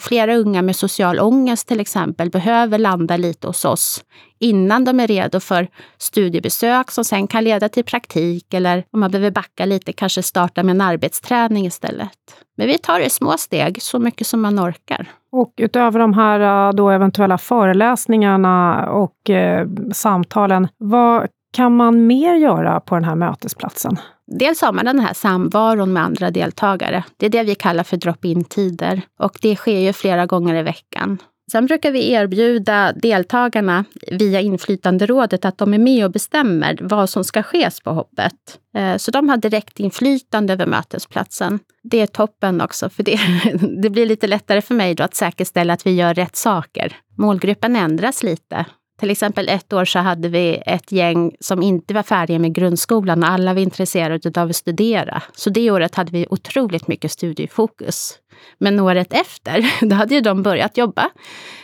Flera 0.00 0.36
unga 0.36 0.62
med 0.62 0.76
social 0.76 1.20
ångest 1.20 1.68
till 1.68 1.80
exempel 1.80 2.30
behöver 2.30 2.78
landa 2.78 3.16
lite 3.16 3.46
hos 3.46 3.64
oss 3.64 4.04
innan 4.38 4.84
de 4.84 5.00
är 5.00 5.06
redo 5.06 5.40
för 5.40 5.68
studiebesök 5.98 6.90
som 6.90 7.04
sen 7.04 7.26
kan 7.26 7.44
leda 7.44 7.68
till 7.68 7.84
praktik 7.84 8.54
eller 8.54 8.84
om 8.90 9.00
man 9.00 9.10
behöver 9.10 9.30
backa 9.30 9.64
lite 9.64 9.92
kanske 9.92 10.22
starta 10.22 10.62
med 10.62 10.74
en 10.74 10.80
arbetsträning 10.80 11.66
istället. 11.66 12.10
Men 12.56 12.66
vi 12.66 12.78
tar 12.78 13.00
det 13.06 13.10
små 13.10 13.38
steg, 13.38 13.82
så 13.82 13.98
mycket 13.98 14.26
som 14.26 14.40
man 14.40 14.60
orkar. 14.60 15.06
Och 15.32 15.52
utöver 15.56 15.98
de 16.00 16.12
här 16.12 16.72
då 16.72 16.90
eventuella 16.90 17.38
föreläsningarna 17.38 18.86
och 18.90 19.30
eh, 19.30 19.68
samtalen, 19.92 20.68
vad 20.78 21.28
kan 21.52 21.76
man 21.76 22.06
mer 22.06 22.34
göra 22.34 22.80
på 22.80 22.94
den 22.94 23.04
här 23.04 23.14
mötesplatsen? 23.14 23.96
Dels 24.26 24.62
har 24.62 24.72
man 24.72 24.84
den 24.84 25.00
här 25.00 25.12
samvaron 25.14 25.92
med 25.92 26.02
andra 26.02 26.30
deltagare. 26.30 27.04
Det 27.16 27.26
är 27.26 27.30
det 27.30 27.42
vi 27.42 27.54
kallar 27.54 27.84
för 27.84 27.96
drop-in-tider. 27.96 29.02
Och 29.18 29.38
det 29.42 29.56
sker 29.56 29.78
ju 29.78 29.92
flera 29.92 30.26
gånger 30.26 30.54
i 30.54 30.62
veckan. 30.62 31.18
Sen 31.52 31.66
brukar 31.66 31.90
vi 31.90 32.12
erbjuda 32.12 32.92
deltagarna 32.92 33.84
via 34.10 34.40
inflytanderådet 34.40 35.44
att 35.44 35.58
de 35.58 35.74
är 35.74 35.78
med 35.78 36.04
och 36.04 36.10
bestämmer 36.10 36.78
vad 36.80 37.10
som 37.10 37.24
ska 37.24 37.42
ske 37.42 37.70
på 37.84 37.90
hoppet. 37.90 38.58
Eh, 38.76 38.96
så 38.96 39.10
de 39.10 39.28
har 39.28 39.36
direkt 39.36 39.80
inflytande 39.80 40.52
över 40.52 40.66
mötesplatsen. 40.66 41.58
Det 41.82 42.00
är 42.00 42.06
toppen 42.06 42.60
också, 42.60 42.90
för 42.90 43.02
det, 43.02 43.18
det 43.82 43.90
blir 43.90 44.06
lite 44.06 44.26
lättare 44.26 44.62
för 44.62 44.74
mig 44.74 44.94
då 44.94 45.04
att 45.04 45.14
säkerställa 45.14 45.72
att 45.72 45.86
vi 45.86 45.94
gör 45.94 46.14
rätt 46.14 46.36
saker. 46.36 46.96
Målgruppen 47.18 47.76
ändras 47.76 48.22
lite 48.22 48.66
till 49.00 49.10
exempel 49.10 49.48
ett 49.48 49.72
år 49.72 49.84
så 49.84 49.98
hade 49.98 50.28
vi 50.28 50.62
ett 50.66 50.92
gäng 50.92 51.36
som 51.40 51.62
inte 51.62 51.94
var 51.94 52.02
färdiga 52.02 52.38
med 52.38 52.54
grundskolan 52.54 53.22
och 53.22 53.30
alla 53.30 53.54
var 53.54 53.60
intresserade 53.60 54.40
av 54.40 54.48
att 54.48 54.56
studera. 54.56 55.22
Så 55.32 55.50
det 55.50 55.70
året 55.70 55.94
hade 55.94 56.12
vi 56.12 56.26
otroligt 56.30 56.88
mycket 56.88 57.12
studiefokus. 57.12 58.18
Men 58.58 58.80
året 58.80 59.12
efter, 59.12 59.70
då 59.86 59.96
hade 59.96 60.14
ju 60.14 60.20
de 60.20 60.42
börjat 60.42 60.76
jobba. 60.76 61.10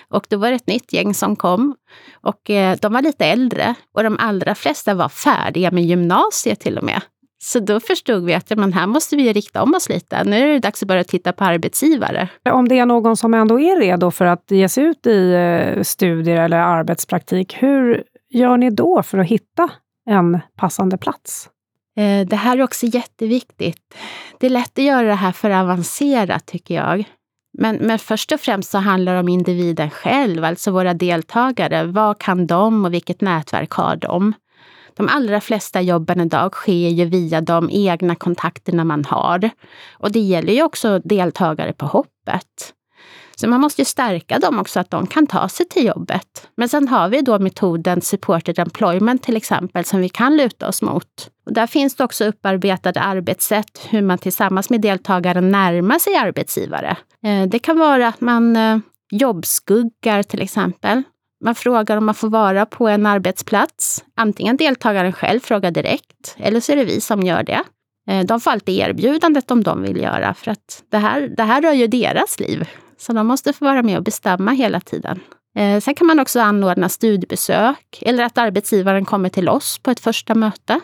Och 0.08 0.26
då 0.28 0.36
var 0.36 0.50
det 0.50 0.56
ett 0.56 0.66
nytt 0.66 0.92
gäng 0.92 1.14
som 1.14 1.36
kom. 1.36 1.74
Och 2.12 2.50
eh, 2.50 2.76
de 2.80 2.92
var 2.92 3.02
lite 3.02 3.24
äldre 3.24 3.74
och 3.94 4.02
de 4.02 4.16
allra 4.18 4.54
flesta 4.54 4.94
var 4.94 5.08
färdiga 5.08 5.70
med 5.70 5.84
gymnasiet 5.84 6.60
till 6.60 6.78
och 6.78 6.84
med. 6.84 7.00
Så 7.44 7.60
då 7.60 7.80
förstod 7.80 8.24
vi 8.24 8.34
att 8.34 8.50
men 8.56 8.72
här 8.72 8.86
måste 8.86 9.16
vi 9.16 9.32
rikta 9.32 9.62
om 9.62 9.74
oss 9.74 9.88
lite. 9.88 10.24
Nu 10.24 10.36
är 10.36 10.52
det 10.52 10.58
dags 10.58 10.82
att 10.82 10.88
börja 10.88 11.04
titta 11.04 11.32
på 11.32 11.44
arbetsgivare. 11.44 12.28
Om 12.50 12.68
det 12.68 12.78
är 12.78 12.86
någon 12.86 13.16
som 13.16 13.34
ändå 13.34 13.60
är 13.60 13.80
redo 13.80 14.10
för 14.10 14.24
att 14.24 14.50
ge 14.50 14.68
sig 14.68 14.84
ut 14.84 15.06
i 15.06 15.32
eh, 15.32 15.82
studier 15.82 16.36
eller 16.36 16.58
arbetspraktik, 16.58 17.62
hur 17.62 18.04
gör 18.30 18.56
ni 18.56 18.70
då 18.70 19.02
för 19.02 19.18
att 19.18 19.26
hitta 19.26 19.70
en 20.10 20.40
passande 20.56 20.98
plats? 20.98 21.48
Eh, 21.96 22.26
det 22.26 22.36
här 22.36 22.58
är 22.58 22.62
också 22.62 22.86
jätteviktigt. 22.86 23.94
Det 24.40 24.46
är 24.46 24.50
lätt 24.50 24.78
att 24.78 24.84
göra 24.84 25.06
det 25.06 25.14
här 25.14 25.32
för 25.32 25.50
avancerat, 25.50 26.46
tycker 26.46 26.74
jag. 26.74 27.04
Men, 27.58 27.76
men 27.76 27.98
först 27.98 28.32
och 28.32 28.40
främst 28.40 28.70
så 28.70 28.78
handlar 28.78 29.14
det 29.14 29.20
om 29.20 29.28
individen 29.28 29.90
själv, 29.90 30.44
alltså 30.44 30.70
våra 30.70 30.94
deltagare. 30.94 31.84
Vad 31.84 32.18
kan 32.18 32.46
de 32.46 32.84
och 32.84 32.92
vilket 32.92 33.20
nätverk 33.20 33.72
har 33.72 33.96
de? 33.96 34.34
De 34.96 35.08
allra 35.08 35.40
flesta 35.40 35.80
jobben 35.80 36.20
idag 36.20 36.52
sker 36.52 36.88
ju 36.88 37.04
via 37.04 37.40
de 37.40 37.70
egna 37.70 38.14
kontakterna 38.14 38.84
man 38.84 39.04
har. 39.04 39.50
Och 39.92 40.12
det 40.12 40.20
gäller 40.20 40.52
ju 40.52 40.62
också 40.62 40.98
deltagare 40.98 41.72
på 41.72 41.86
hoppet. 41.86 42.74
Så 43.36 43.48
man 43.48 43.60
måste 43.60 43.80
ju 43.80 43.84
stärka 43.84 44.38
dem 44.38 44.58
också, 44.58 44.80
att 44.80 44.90
de 44.90 45.06
kan 45.06 45.26
ta 45.26 45.48
sig 45.48 45.68
till 45.68 45.86
jobbet. 45.86 46.48
Men 46.56 46.68
sen 46.68 46.88
har 46.88 47.08
vi 47.08 47.20
då 47.22 47.38
metoden 47.38 48.00
supported 48.00 48.58
employment 48.58 49.22
till 49.22 49.36
exempel, 49.36 49.84
som 49.84 50.00
vi 50.00 50.08
kan 50.08 50.36
luta 50.36 50.68
oss 50.68 50.82
mot. 50.82 51.30
Och 51.46 51.52
där 51.52 51.66
finns 51.66 51.96
det 51.96 52.04
också 52.04 52.24
upparbetade 52.24 53.00
arbetssätt, 53.00 53.86
hur 53.90 54.02
man 54.02 54.18
tillsammans 54.18 54.70
med 54.70 54.80
deltagaren 54.80 55.48
närmar 55.50 55.98
sig 55.98 56.16
arbetsgivare. 56.16 56.96
Eh, 57.24 57.48
det 57.48 57.58
kan 57.58 57.78
vara 57.78 58.08
att 58.08 58.20
man 58.20 58.56
eh, 58.56 58.78
jobbskuggar 59.10 60.22
till 60.22 60.42
exempel. 60.42 61.02
Man 61.42 61.54
frågar 61.54 61.96
om 61.96 62.06
man 62.06 62.14
får 62.14 62.28
vara 62.28 62.66
på 62.66 62.88
en 62.88 63.06
arbetsplats. 63.06 64.04
Antingen 64.16 64.56
deltagaren 64.56 65.12
själv 65.12 65.40
frågar 65.40 65.70
direkt, 65.70 66.36
eller 66.38 66.60
så 66.60 66.72
är 66.72 66.76
det 66.76 66.84
vi 66.84 67.00
som 67.00 67.22
gör 67.22 67.42
det. 67.42 67.62
Eh, 68.08 68.24
de 68.26 68.40
får 68.40 68.50
alltid 68.50 68.78
erbjudandet 68.78 69.50
om 69.50 69.62
de 69.62 69.82
vill 69.82 69.96
göra, 69.96 70.34
för 70.34 70.50
att 70.50 70.82
det 70.90 70.98
här, 70.98 71.20
det 71.20 71.42
här 71.42 71.62
rör 71.62 71.72
ju 71.72 71.86
deras 71.86 72.40
liv. 72.40 72.68
Så 72.98 73.12
de 73.12 73.26
måste 73.26 73.52
få 73.52 73.64
vara 73.64 73.82
med 73.82 73.96
och 73.96 74.04
bestämma 74.04 74.50
hela 74.50 74.80
tiden. 74.80 75.20
Eh, 75.56 75.80
sen 75.80 75.94
kan 75.94 76.06
man 76.06 76.20
också 76.20 76.40
anordna 76.40 76.88
studiebesök 76.88 77.98
eller 78.00 78.24
att 78.24 78.38
arbetsgivaren 78.38 79.04
kommer 79.04 79.28
till 79.28 79.48
oss 79.48 79.78
på 79.78 79.90
ett 79.90 80.00
första 80.00 80.34
möte. 80.34 80.80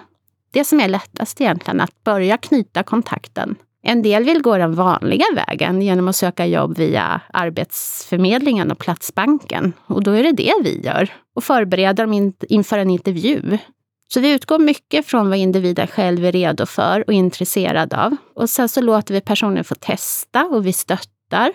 Det 0.50 0.64
som 0.64 0.80
är 0.80 0.88
lättast 0.88 1.40
egentligen, 1.40 1.80
att 1.80 2.04
börja 2.04 2.36
knyta 2.36 2.82
kontakten. 2.82 3.56
En 3.82 4.02
del 4.02 4.25
vill 4.25 4.42
gå 4.42 4.58
den 4.58 4.75
vanliga 4.75 5.25
vägen 5.35 5.82
genom 5.82 6.08
att 6.08 6.16
söka 6.16 6.47
jobb 6.47 6.78
via 6.78 7.20
Arbetsförmedlingen 7.32 8.70
och 8.70 8.78
Platsbanken. 8.78 9.73
Och 9.87 10.02
då 10.02 10.11
är 10.11 10.23
det 10.23 10.32
det 10.32 10.52
vi 10.62 10.80
gör 10.80 11.08
och 11.35 11.44
förbereder 11.44 12.06
dem 12.06 12.32
inför 12.49 12.78
en 12.78 12.90
intervju. 12.90 13.58
Så 14.08 14.20
vi 14.20 14.32
utgår 14.32 14.58
mycket 14.58 15.06
från 15.06 15.28
vad 15.28 15.38
individen 15.38 15.87
själv 15.87 16.25
är 16.25 16.32
redo 16.32 16.66
för 16.66 17.04
och 17.06 17.12
intresserad 17.12 17.94
av. 17.94 18.16
Och 18.35 18.50
sen 18.50 18.68
så 18.68 18.80
låter 18.80 19.14
vi 19.14 19.20
personen 19.20 19.64
få 19.64 19.75
testa 19.75 20.47
och 20.47 20.66
vi 20.66 20.73
stöttar. 20.73 21.52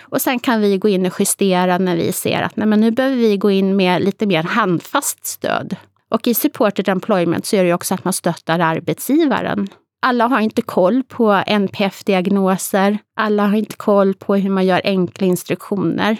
Och 0.00 0.22
sen 0.22 0.38
kan 0.38 0.60
vi 0.60 0.78
gå 0.78 0.88
in 0.88 1.06
och 1.06 1.12
justera 1.18 1.78
när 1.78 1.96
vi 1.96 2.12
ser 2.12 2.42
att 2.42 2.56
nej, 2.56 2.66
men 2.66 2.80
nu 2.80 2.90
behöver 2.90 3.16
vi 3.16 3.36
gå 3.36 3.50
in 3.50 3.76
med 3.76 4.04
lite 4.04 4.26
mer 4.26 4.42
handfast 4.42 5.26
stöd. 5.26 5.76
Och 6.08 6.26
i 6.26 6.34
supported 6.34 6.88
employment 6.88 7.46
så 7.46 7.56
är 7.56 7.64
det 7.64 7.74
också 7.74 7.94
att 7.94 8.04
man 8.04 8.12
stöttar 8.12 8.58
arbetsgivaren. 8.58 9.68
Alla 10.02 10.26
har 10.26 10.40
inte 10.40 10.62
koll 10.62 11.02
på 11.02 11.42
NPF-diagnoser. 11.46 12.98
Alla 13.16 13.46
har 13.46 13.56
inte 13.56 13.76
koll 13.76 14.14
på 14.14 14.36
hur 14.36 14.50
man 14.50 14.66
gör 14.66 14.80
enkla 14.84 15.26
instruktioner. 15.26 16.16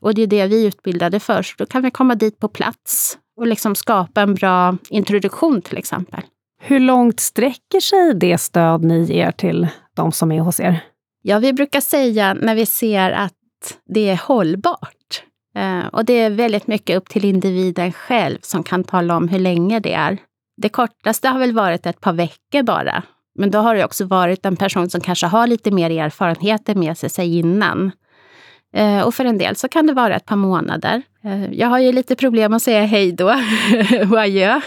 Och 0.00 0.14
det 0.14 0.22
är 0.22 0.26
det 0.26 0.46
vi 0.46 0.62
är 0.62 0.68
utbildade 0.68 1.20
för, 1.20 1.42
så 1.42 1.54
då 1.58 1.66
kan 1.66 1.82
vi 1.82 1.90
komma 1.90 2.14
dit 2.14 2.38
på 2.38 2.48
plats 2.48 3.18
och 3.36 3.46
liksom 3.46 3.74
skapa 3.74 4.20
en 4.20 4.34
bra 4.34 4.76
introduktion 4.88 5.62
till 5.62 5.78
exempel. 5.78 6.20
Hur 6.62 6.80
långt 6.80 7.20
sträcker 7.20 7.80
sig 7.80 8.14
det 8.14 8.38
stöd 8.38 8.84
ni 8.84 9.04
ger 9.04 9.30
till 9.30 9.68
de 9.96 10.12
som 10.12 10.32
är 10.32 10.40
hos 10.40 10.60
er? 10.60 10.80
Ja, 11.22 11.38
vi 11.38 11.52
brukar 11.52 11.80
säga 11.80 12.34
när 12.34 12.54
vi 12.54 12.66
ser 12.66 13.10
att 13.10 13.32
det 13.94 14.08
är 14.08 14.20
hållbart. 14.26 15.22
Eh, 15.54 15.86
och 15.86 16.04
det 16.04 16.12
är 16.12 16.30
väldigt 16.30 16.66
mycket 16.66 16.96
upp 16.96 17.08
till 17.08 17.24
individen 17.24 17.92
själv 17.92 18.38
som 18.42 18.62
kan 18.62 18.84
tala 18.84 19.16
om 19.16 19.28
hur 19.28 19.38
länge 19.38 19.80
det 19.80 19.92
är. 19.92 20.18
Det 20.60 20.68
kortaste 20.68 21.28
har 21.28 21.38
väl 21.38 21.52
varit 21.52 21.86
ett 21.86 22.00
par 22.00 22.12
veckor 22.12 22.62
bara. 22.62 23.02
Men 23.38 23.50
då 23.50 23.58
har 23.58 23.74
det 23.74 23.84
också 23.84 24.04
varit 24.04 24.46
en 24.46 24.56
person 24.56 24.90
som 24.90 25.00
kanske 25.00 25.26
har 25.26 25.46
lite 25.46 25.70
mer 25.70 25.90
erfarenheter 25.90 26.74
med 26.74 26.98
sig 26.98 27.38
innan. 27.38 27.92
Eh, 28.74 29.00
och 29.00 29.14
för 29.14 29.24
en 29.24 29.38
del 29.38 29.56
så 29.56 29.68
kan 29.68 29.86
det 29.86 29.92
vara 29.92 30.16
ett 30.16 30.26
par 30.26 30.36
månader. 30.36 31.02
Eh, 31.24 31.52
jag 31.52 31.68
har 31.68 31.78
ju 31.78 31.92
lite 31.92 32.16
problem 32.16 32.52
att 32.52 32.62
säga 32.62 32.84
hej 32.86 33.12
då 33.12 33.26
och 34.10 34.20
adjö. 34.20 34.60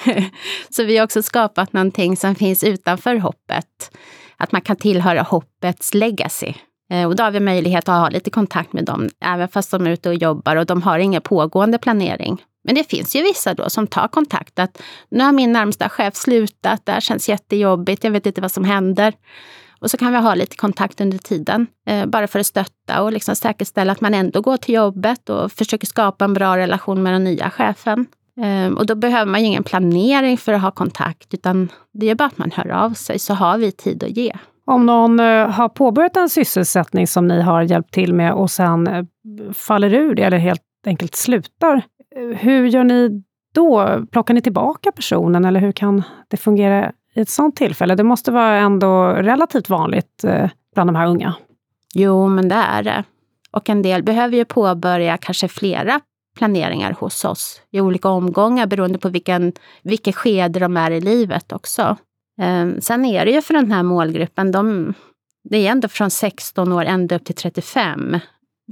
Så 0.69 0.83
vi 0.83 0.97
har 0.97 1.03
också 1.05 1.21
skapat 1.21 1.73
någonting 1.73 2.17
som 2.17 2.35
finns 2.35 2.63
utanför 2.63 3.15
hoppet. 3.15 3.97
Att 4.37 4.51
man 4.51 4.61
kan 4.61 4.75
tillhöra 4.75 5.21
hoppets 5.21 5.93
legacy. 5.93 6.53
Eh, 6.91 7.07
och 7.07 7.15
då 7.15 7.23
har 7.23 7.31
vi 7.31 7.39
möjlighet 7.39 7.89
att 7.89 8.01
ha 8.01 8.09
lite 8.09 8.29
kontakt 8.29 8.73
med 8.73 8.85
dem, 8.85 9.09
även 9.25 9.47
fast 9.47 9.71
de 9.71 9.87
är 9.87 9.91
ute 9.91 10.09
och 10.09 10.15
jobbar 10.15 10.55
och 10.55 10.65
de 10.65 10.81
har 10.81 10.99
ingen 10.99 11.21
pågående 11.21 11.77
planering. 11.77 12.41
Men 12.63 12.75
det 12.75 12.89
finns 12.89 13.15
ju 13.15 13.21
vissa 13.21 13.53
då 13.53 13.69
som 13.69 13.87
tar 13.87 14.07
kontakt 14.07 14.59
att 14.59 14.81
nu 15.09 15.23
har 15.23 15.31
min 15.31 15.51
närmsta 15.51 15.89
chef 15.89 16.15
slutat, 16.15 16.85
det 16.85 16.91
här 16.91 16.99
känns 16.99 17.29
jättejobbigt, 17.29 18.03
jag 18.03 18.11
vet 18.11 18.25
inte 18.25 18.41
vad 18.41 18.51
som 18.51 18.63
händer. 18.63 19.13
Och 19.79 19.91
så 19.91 19.97
kan 19.97 20.11
vi 20.11 20.17
ha 20.17 20.35
lite 20.35 20.55
kontakt 20.55 21.01
under 21.01 21.17
tiden, 21.17 21.67
eh, 21.87 22.05
bara 22.05 22.27
för 22.27 22.39
att 22.39 22.45
stötta 22.45 23.01
och 23.01 23.11
liksom 23.11 23.35
säkerställa 23.35 23.91
att 23.91 24.01
man 24.01 24.13
ändå 24.13 24.41
går 24.41 24.57
till 24.57 24.75
jobbet 24.75 25.29
och 25.29 25.51
försöker 25.51 25.87
skapa 25.87 26.25
en 26.25 26.33
bra 26.33 26.57
relation 26.57 27.03
med 27.03 27.13
den 27.13 27.23
nya 27.23 27.49
chefen. 27.49 28.05
Eh, 28.41 28.73
och 28.73 28.85
då 28.85 28.95
behöver 28.95 29.31
man 29.31 29.41
ju 29.41 29.47
ingen 29.47 29.63
planering 29.63 30.37
för 30.37 30.53
att 30.53 30.61
ha 30.61 30.71
kontakt, 30.71 31.33
utan 31.33 31.69
det 31.93 32.09
är 32.09 32.15
bara 32.15 32.25
att 32.25 32.37
man 32.37 32.51
hör 32.51 32.71
av 32.71 32.93
sig, 32.93 33.19
så 33.19 33.33
har 33.33 33.57
vi 33.57 33.71
tid 33.71 34.03
att 34.03 34.17
ge. 34.17 34.33
Om 34.65 34.85
någon 34.85 35.19
eh, 35.19 35.49
har 35.49 35.69
påbörjat 35.69 36.17
en 36.17 36.29
sysselsättning 36.29 37.07
som 37.07 37.27
ni 37.27 37.41
har 37.41 37.61
hjälpt 37.61 37.93
till 37.93 38.13
med 38.13 38.33
och 38.33 38.51
sen 38.51 38.87
eh, 38.87 39.03
faller 39.53 39.93
ur 39.93 40.15
det 40.15 40.23
eller 40.23 40.37
helt 40.37 40.61
enkelt 40.85 41.15
slutar, 41.15 41.81
hur 42.15 42.65
gör 42.65 42.83
ni 42.83 43.23
då? 43.53 43.99
Plockar 44.11 44.33
ni 44.33 44.41
tillbaka 44.41 44.91
personen 44.91 45.45
eller 45.45 45.59
hur 45.59 45.71
kan 45.71 46.03
det 46.27 46.37
fungera 46.37 46.91
i 47.13 47.21
ett 47.21 47.29
sånt 47.29 47.55
tillfälle? 47.55 47.95
Det 47.95 48.03
måste 48.03 48.31
vara 48.31 48.57
ändå 48.57 49.07
relativt 49.07 49.69
vanligt 49.69 50.23
eh, 50.23 50.49
bland 50.73 50.87
de 50.89 50.95
här 50.95 51.07
unga. 51.07 51.35
Jo, 51.95 52.27
men 52.27 52.49
det 52.49 52.55
är 52.55 52.83
det. 52.83 53.03
Och 53.51 53.69
en 53.69 53.81
del 53.81 54.03
behöver 54.03 54.37
ju 54.37 54.45
påbörja 54.45 55.17
kanske 55.17 55.47
flera 55.47 55.99
planeringar 56.37 56.91
hos 56.99 57.25
oss 57.25 57.61
i 57.71 57.81
olika 57.81 58.09
omgångar 58.09 58.67
beroende 58.67 58.99
på 58.99 59.09
vilken, 59.09 59.53
vilket 59.83 60.15
skede 60.15 60.59
de 60.59 60.77
är 60.77 60.91
i 60.91 61.01
livet 61.01 61.51
också. 61.51 61.97
Ehm, 62.41 62.81
sen 62.81 63.05
är 63.05 63.25
det 63.25 63.31
ju 63.31 63.41
för 63.41 63.53
den 63.53 63.71
här 63.71 63.83
målgruppen, 63.83 64.51
de, 64.51 64.93
det 65.49 65.67
är 65.67 65.71
ändå 65.71 65.87
från 65.87 66.09
16 66.09 66.71
år 66.71 66.85
ända 66.85 67.15
upp 67.15 67.25
till 67.25 67.35
35. 67.35 68.19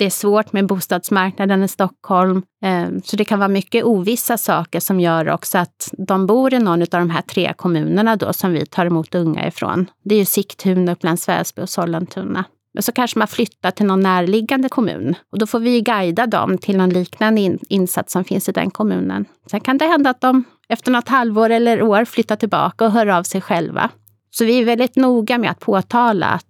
Det 0.01 0.05
är 0.05 0.09
svårt 0.09 0.53
med 0.53 0.67
bostadsmarknaden 0.67 1.63
i 1.63 1.67
Stockholm, 1.67 2.41
eh, 2.63 2.87
så 3.03 3.15
det 3.15 3.25
kan 3.25 3.39
vara 3.39 3.49
mycket 3.49 3.83
ovissa 3.83 4.37
saker 4.37 4.79
som 4.79 4.99
gör 4.99 5.29
också 5.29 5.57
att 5.57 5.93
de 5.97 6.25
bor 6.25 6.53
i 6.53 6.59
någon 6.59 6.81
av 6.81 6.87
de 6.89 7.09
här 7.09 7.21
tre 7.21 7.53
kommunerna 7.57 8.15
då 8.15 8.33
som 8.33 8.51
vi 8.51 8.65
tar 8.65 8.85
emot 8.85 9.15
unga 9.15 9.47
ifrån. 9.47 9.91
Det 10.03 10.15
är 10.15 10.19
ju 10.19 10.25
Sigtuna, 10.25 10.91
Upplands 10.91 11.27
Väsby 11.27 11.61
och 11.61 11.69
Sollentuna. 11.69 12.43
Men 12.73 12.83
så 12.83 12.91
kanske 12.91 13.19
man 13.19 13.27
flyttar 13.27 13.71
till 13.71 13.85
någon 13.85 13.99
närliggande 13.99 14.69
kommun 14.69 15.15
och 15.31 15.39
då 15.39 15.47
får 15.47 15.59
vi 15.59 15.81
guida 15.81 16.27
dem 16.27 16.57
till 16.57 16.77
någon 16.77 16.89
liknande 16.89 17.41
in 17.41 17.59
insats 17.69 18.13
som 18.13 18.23
finns 18.23 18.49
i 18.49 18.51
den 18.51 18.71
kommunen. 18.71 19.25
Sen 19.51 19.59
kan 19.59 19.77
det 19.77 19.85
hända 19.85 20.09
att 20.09 20.21
de 20.21 20.43
efter 20.69 20.91
något 20.91 21.09
halvår 21.09 21.49
eller 21.49 21.81
år 21.83 22.05
flyttar 22.05 22.35
tillbaka 22.35 22.85
och 22.85 22.91
hör 22.91 23.07
av 23.07 23.23
sig 23.23 23.41
själva. 23.41 23.89
Så 24.31 24.45
vi 24.45 24.59
är 24.59 24.65
väldigt 24.65 24.95
noga 24.95 25.37
med 25.37 25.51
att 25.51 25.59
påtala 25.59 26.27
att 26.27 26.45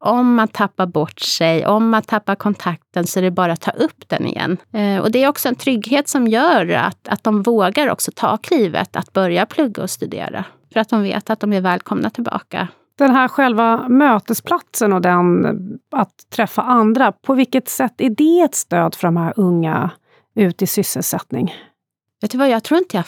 om 0.00 0.34
man 0.34 0.48
tappar 0.48 0.86
bort 0.86 1.20
sig, 1.20 1.66
om 1.66 1.90
man 1.90 2.02
tappar 2.02 2.34
kontakten, 2.34 3.06
så 3.06 3.18
är 3.18 3.22
det 3.22 3.30
bara 3.30 3.52
att 3.52 3.60
ta 3.60 3.70
upp 3.70 4.08
den 4.08 4.26
igen. 4.26 4.56
Eh, 4.72 4.98
och 4.98 5.10
det 5.10 5.22
är 5.22 5.28
också 5.28 5.48
en 5.48 5.54
trygghet 5.54 6.08
som 6.08 6.28
gör 6.28 6.70
att, 6.70 7.08
att 7.08 7.24
de 7.24 7.42
vågar 7.42 7.90
också 7.90 8.10
ta 8.14 8.36
klivet 8.36 8.96
att 8.96 9.12
börja 9.12 9.46
plugga 9.46 9.82
och 9.82 9.90
studera. 9.90 10.44
För 10.72 10.80
att 10.80 10.88
de 10.88 11.02
vet 11.02 11.30
att 11.30 11.40
de 11.40 11.52
är 11.52 11.60
välkomna 11.60 12.10
tillbaka 12.10 12.68
den 13.04 13.14
här 13.14 13.28
själva 13.28 13.88
mötesplatsen 13.88 14.92
och 14.92 15.00
den 15.00 15.44
att 15.90 16.30
träffa 16.30 16.62
andra, 16.62 17.12
på 17.12 17.34
vilket 17.34 17.68
sätt 17.68 18.00
är 18.00 18.10
det 18.10 18.40
ett 18.40 18.54
stöd 18.54 18.94
för 18.94 19.08
de 19.08 19.16
här 19.16 19.32
unga 19.36 19.90
ut 20.34 20.62
i 20.62 20.66
sysselsättning? 20.66 21.54
Vet 22.20 22.30
du 22.30 22.38
vad, 22.38 22.50
jag 22.50 22.64
tror 22.64 22.78
inte 22.78 22.96
jag 22.96 23.06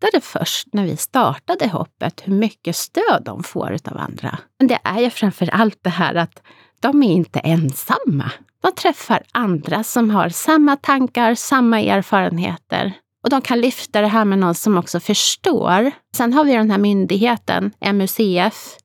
fattade 0.00 0.20
först 0.20 0.68
när 0.72 0.84
vi 0.84 0.96
startade 0.96 1.68
hoppet 1.68 2.22
hur 2.24 2.34
mycket 2.34 2.76
stöd 2.76 3.22
de 3.24 3.42
får 3.42 3.76
av 3.84 3.98
andra. 3.98 4.38
Men 4.58 4.68
det 4.68 4.78
är 4.84 5.00
ju 5.00 5.10
framför 5.10 5.48
allt 5.52 5.78
det 5.82 5.90
här 5.90 6.14
att 6.14 6.42
de 6.80 7.02
är 7.02 7.12
inte 7.12 7.38
ensamma. 7.38 8.30
De 8.62 8.72
träffar 8.72 9.22
andra 9.32 9.84
som 9.84 10.10
har 10.10 10.28
samma 10.28 10.76
tankar, 10.76 11.34
samma 11.34 11.80
erfarenheter. 11.80 12.92
Och 13.24 13.30
de 13.30 13.40
kan 13.40 13.60
lyfta 13.60 14.00
det 14.00 14.06
här 14.06 14.24
med 14.24 14.38
någon 14.38 14.54
som 14.54 14.78
också 14.78 15.00
förstår. 15.00 15.90
Sen 16.16 16.32
har 16.32 16.44
vi 16.44 16.52
den 16.52 16.70
här 16.70 16.78
myndigheten, 16.78 17.72
MUCF, 17.92 18.76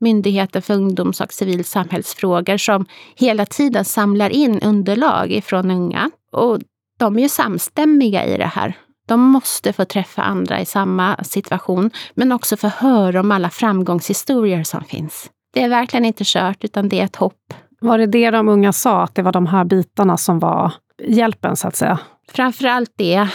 Myndigheten 0.00 0.62
för 0.62 0.74
ungdoms 0.74 1.20
och 1.20 1.32
civilsamhällsfrågor 1.32 2.56
som 2.56 2.86
hela 3.16 3.46
tiden 3.46 3.84
samlar 3.84 4.30
in 4.30 4.60
underlag 4.60 5.32
ifrån 5.32 5.70
unga. 5.70 6.10
Och 6.32 6.58
de 6.98 7.18
är 7.18 7.22
ju 7.22 7.28
samstämmiga 7.28 8.24
i 8.24 8.36
det 8.36 8.46
här. 8.46 8.76
De 9.08 9.20
måste 9.20 9.72
få 9.72 9.84
träffa 9.84 10.22
andra 10.22 10.60
i 10.60 10.66
samma 10.66 11.16
situation, 11.24 11.90
men 12.14 12.32
också 12.32 12.56
få 12.56 12.68
höra 12.68 13.20
om 13.20 13.32
alla 13.32 13.50
framgångshistorier 13.50 14.64
som 14.64 14.84
finns. 14.84 15.30
Det 15.54 15.62
är 15.62 15.68
verkligen 15.68 16.04
inte 16.04 16.24
kört, 16.26 16.64
utan 16.64 16.88
det 16.88 17.00
är 17.00 17.04
ett 17.04 17.16
hopp. 17.16 17.54
Var 17.80 17.98
det 17.98 18.06
det 18.06 18.30
de 18.30 18.48
unga 18.48 18.72
sa, 18.72 19.02
att 19.02 19.14
det 19.14 19.22
var 19.22 19.32
de 19.32 19.46
här 19.46 19.64
bitarna 19.64 20.16
som 20.16 20.38
var 20.38 20.72
hjälpen, 21.04 21.56
så 21.56 21.68
att 21.68 21.76
säga? 21.76 21.98
Framför 22.32 22.66
allt 22.66 22.92
det. 22.96 23.28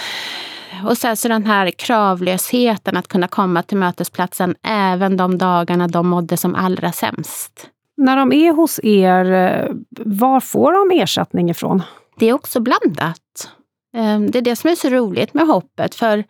Och 0.85 0.97
sen 0.97 1.17
så 1.17 1.27
den 1.27 1.45
här 1.45 1.71
kravlösheten 1.71 2.97
att 2.97 3.07
kunna 3.07 3.27
komma 3.27 3.63
till 3.63 3.77
mötesplatsen 3.77 4.55
även 4.63 5.17
de 5.17 5.37
dagarna 5.37 5.87
de 5.87 6.07
mådde 6.07 6.37
som 6.37 6.55
allra 6.55 6.91
sämst. 6.91 7.69
När 7.97 8.17
de 8.17 8.33
är 8.33 8.53
hos 8.53 8.79
er, 8.83 9.31
eh, 9.31 9.69
var 10.05 10.39
får 10.39 10.89
de 10.89 11.01
ersättning 11.01 11.49
ifrån? 11.49 11.83
Det 12.19 12.29
är 12.29 12.33
också 12.33 12.59
blandat. 12.59 13.49
Ehm, 13.93 14.31
det 14.31 14.37
är 14.37 14.41
det 14.41 14.55
som 14.55 14.69
är 14.69 14.75
så 14.75 14.89
roligt 14.89 15.33
med 15.33 15.47
hoppet, 15.47 15.95
för 15.95 16.23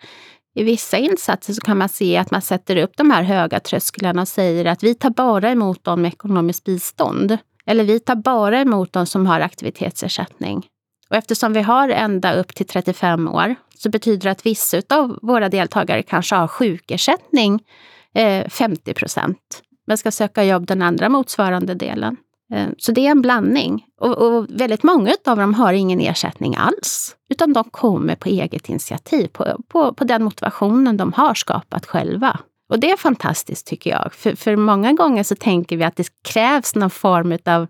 i 0.55 0.63
vissa 0.63 0.97
insatser 0.97 1.53
så 1.53 1.61
kan 1.61 1.77
man 1.77 1.89
se 1.89 2.17
att 2.17 2.31
man 2.31 2.41
sätter 2.41 2.77
upp 2.77 2.97
de 2.97 3.11
här 3.11 3.23
höga 3.23 3.59
trösklarna 3.59 4.21
och 4.21 4.27
säger 4.27 4.65
att 4.65 4.83
vi 4.83 4.95
tar 4.95 5.09
bara 5.09 5.51
emot 5.51 5.83
dem 5.83 6.01
med 6.01 6.13
ekonomiskt 6.13 6.63
bistånd. 6.63 7.37
Eller 7.65 7.83
vi 7.83 7.99
tar 7.99 8.15
bara 8.15 8.61
emot 8.61 8.93
dem 8.93 9.05
som 9.05 9.25
har 9.25 9.39
aktivitetsersättning. 9.39 10.67
Och 11.09 11.15
eftersom 11.15 11.53
vi 11.53 11.61
har 11.61 11.89
ända 11.89 12.33
upp 12.33 12.55
till 12.55 12.67
35 12.67 13.27
år 13.27 13.55
så 13.75 13.89
betyder 13.89 14.23
det 14.23 14.31
att 14.31 14.45
vissa 14.45 14.81
av 14.89 15.19
våra 15.21 15.49
deltagare 15.49 16.03
kanske 16.03 16.35
har 16.35 16.47
sjukersättning 16.47 17.63
eh, 18.15 18.49
50 18.49 18.93
procent, 18.93 19.61
men 19.87 19.97
ska 19.97 20.11
söka 20.11 20.43
jobb 20.43 20.67
den 20.67 20.81
andra 20.81 21.09
motsvarande 21.09 21.73
delen. 21.73 22.17
Eh, 22.53 22.69
så 22.77 22.91
det 22.91 23.07
är 23.07 23.11
en 23.11 23.21
blandning. 23.21 23.85
Och, 24.01 24.17
och, 24.17 24.45
väldigt 24.49 24.83
många 24.83 25.13
av 25.25 25.37
dem 25.37 25.53
har 25.53 25.73
ingen 25.73 25.99
ersättning 25.99 26.55
alls, 26.55 27.15
utan 27.29 27.53
de 27.53 27.63
kommer 27.63 28.15
på 28.15 28.29
eget 28.29 28.69
initiativ, 28.69 29.27
på, 29.27 29.57
på, 29.67 29.93
på 29.93 30.03
den 30.03 30.23
motivationen 30.23 30.97
de 30.97 31.13
har 31.13 31.33
skapat 31.33 31.85
själva. 31.85 32.39
Och 32.69 32.79
det 32.79 32.91
är 32.91 32.97
fantastiskt 32.97 33.67
tycker 33.67 33.89
jag. 33.89 34.13
För, 34.13 34.35
för 34.35 34.55
många 34.55 34.93
gånger 34.93 35.23
så 35.23 35.35
tänker 35.35 35.77
vi 35.77 35.83
att 35.83 35.95
det 35.95 36.07
krävs 36.23 36.75
någon 36.75 36.89
form 36.89 37.37
av 37.45 37.67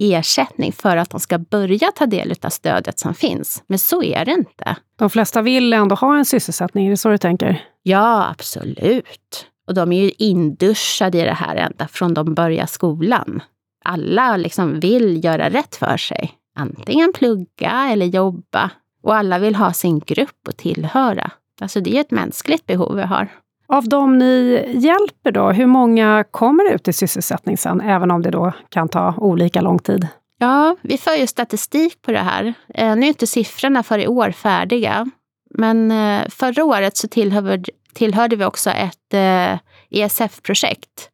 ersättning 0.00 0.72
för 0.72 0.96
att 0.96 1.10
de 1.10 1.20
ska 1.20 1.38
börja 1.38 1.90
ta 1.94 2.06
del 2.06 2.34
av 2.42 2.50
stödet 2.50 2.98
som 2.98 3.14
finns. 3.14 3.62
Men 3.66 3.78
så 3.78 4.02
är 4.02 4.24
det 4.24 4.32
inte. 4.32 4.76
De 4.98 5.10
flesta 5.10 5.42
vill 5.42 5.72
ändå 5.72 5.94
ha 5.94 6.16
en 6.16 6.24
sysselsättning, 6.24 6.86
är 6.86 6.90
det 6.90 6.96
så 6.96 7.08
du 7.08 7.18
tänker? 7.18 7.64
Ja, 7.82 8.28
absolut. 8.30 9.46
Och 9.66 9.74
de 9.74 9.92
är 9.92 10.02
ju 10.02 10.10
induschade 10.18 11.18
i 11.18 11.24
det 11.24 11.34
här 11.34 11.56
ända 11.56 11.88
från 11.88 12.14
de 12.14 12.34
börjar 12.34 12.66
skolan. 12.66 13.42
Alla 13.84 14.36
liksom 14.36 14.80
vill 14.80 15.24
göra 15.24 15.50
rätt 15.50 15.76
för 15.76 15.96
sig. 15.96 16.32
Antingen 16.56 17.12
plugga 17.12 17.88
eller 17.92 18.06
jobba. 18.06 18.70
Och 19.02 19.14
alla 19.14 19.38
vill 19.38 19.54
ha 19.54 19.72
sin 19.72 19.98
grupp 19.98 20.48
att 20.48 20.56
tillhöra. 20.56 21.30
Alltså 21.60 21.80
det 21.80 21.96
är 21.96 22.00
ett 22.00 22.10
mänskligt 22.10 22.66
behov 22.66 22.96
vi 22.96 23.02
har. 23.02 23.28
Av 23.66 23.88
de 23.88 24.18
ni 24.18 24.64
hjälper 24.74 25.32
då, 25.32 25.50
hur 25.50 25.66
många 25.66 26.24
kommer 26.30 26.72
ut 26.74 26.88
i 26.88 26.92
sysselsättning 26.92 27.56
sen, 27.56 27.80
även 27.80 28.10
om 28.10 28.22
det 28.22 28.30
då 28.30 28.52
kan 28.68 28.88
ta 28.88 29.14
olika 29.16 29.60
lång 29.60 29.78
tid? 29.78 30.08
Ja, 30.38 30.76
vi 30.82 30.98
för 30.98 31.14
ju 31.14 31.26
statistik 31.26 32.02
på 32.02 32.12
det 32.12 32.18
här. 32.18 32.54
Eh, 32.74 32.96
nu 32.96 33.06
är 33.06 33.08
inte 33.08 33.26
siffrorna 33.26 33.82
för 33.82 33.98
i 33.98 34.08
år 34.08 34.30
färdiga. 34.30 35.10
Men 35.50 35.90
eh, 35.90 36.28
förra 36.28 36.64
året 36.64 36.96
så 36.96 37.08
tillhörde, 37.08 37.64
tillhörde 37.92 38.36
vi 38.36 38.44
också 38.44 38.70
ett 38.70 39.14
eh, 39.14 39.58
ESF-projekt 39.90 41.10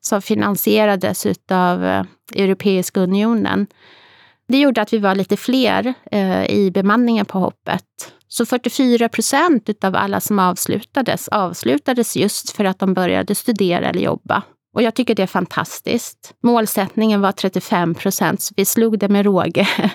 som 0.00 0.22
finansierades 0.22 1.26
av 1.50 1.84
eh, 1.84 2.04
Europeiska 2.34 3.00
unionen. 3.00 3.66
Det 4.48 4.58
gjorde 4.58 4.82
att 4.82 4.92
vi 4.92 4.98
var 4.98 5.14
lite 5.14 5.36
fler 5.36 5.94
eh, 6.10 6.44
i 6.44 6.70
bemanningen 6.70 7.26
på 7.26 7.38
hoppet. 7.38 7.84
Så 8.28 8.46
44 8.46 9.08
procent 9.08 9.84
av 9.84 9.96
alla 9.96 10.20
som 10.20 10.38
avslutades, 10.38 11.28
avslutades 11.28 12.16
just 12.16 12.50
för 12.50 12.64
att 12.64 12.78
de 12.78 12.94
började 12.94 13.34
studera 13.34 13.88
eller 13.88 14.00
jobba. 14.00 14.42
Och 14.74 14.82
jag 14.82 14.94
tycker 14.94 15.14
det 15.14 15.22
är 15.22 15.26
fantastiskt. 15.26 16.34
Målsättningen 16.42 17.20
var 17.20 17.32
35 17.32 17.94
procent, 17.94 18.42
så 18.42 18.54
vi 18.56 18.64
slog 18.64 18.98
det 18.98 19.08
med 19.08 19.24
råge. 19.24 19.68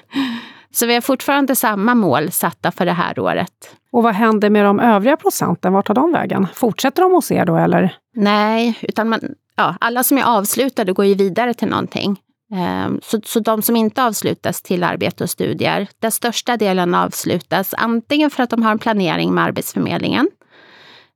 Så 0.75 0.85
vi 0.85 0.93
har 0.93 1.01
fortfarande 1.01 1.55
samma 1.55 1.95
mål 1.95 2.31
satta 2.31 2.71
för 2.71 2.85
det 2.85 2.91
här 2.91 3.19
året. 3.19 3.75
Och 3.91 4.03
vad 4.03 4.13
händer 4.13 4.49
med 4.49 4.65
de 4.65 4.79
övriga 4.79 5.17
procenten? 5.17 5.73
Vart 5.73 5.87
tar 5.87 5.93
de 5.93 6.11
vägen? 6.11 6.47
Fortsätter 6.53 7.01
de 7.01 7.11
hos 7.11 7.31
er 7.31 7.45
då 7.45 7.57
eller? 7.57 7.95
Nej, 8.15 8.79
utan 8.81 9.09
man, 9.09 9.19
ja, 9.55 9.75
alla 9.79 10.03
som 10.03 10.17
är 10.17 10.23
avslutade 10.23 10.93
går 10.93 11.05
ju 11.05 11.15
vidare 11.15 11.53
till 11.53 11.67
någonting. 11.67 12.19
Ehm, 12.53 12.99
så, 13.03 13.19
så 13.25 13.39
de 13.39 13.61
som 13.61 13.75
inte 13.75 14.03
avslutas 14.03 14.61
till 14.61 14.83
arbete 14.83 15.23
och 15.23 15.29
studier, 15.29 15.87
den 15.99 16.11
största 16.11 16.57
delen 16.57 16.95
avslutas 16.95 17.73
antingen 17.77 18.29
för 18.29 18.43
att 18.43 18.49
de 18.49 18.63
har 18.63 18.71
en 18.71 18.79
planering 18.79 19.33
med 19.33 19.43
Arbetsförmedlingen 19.43 20.29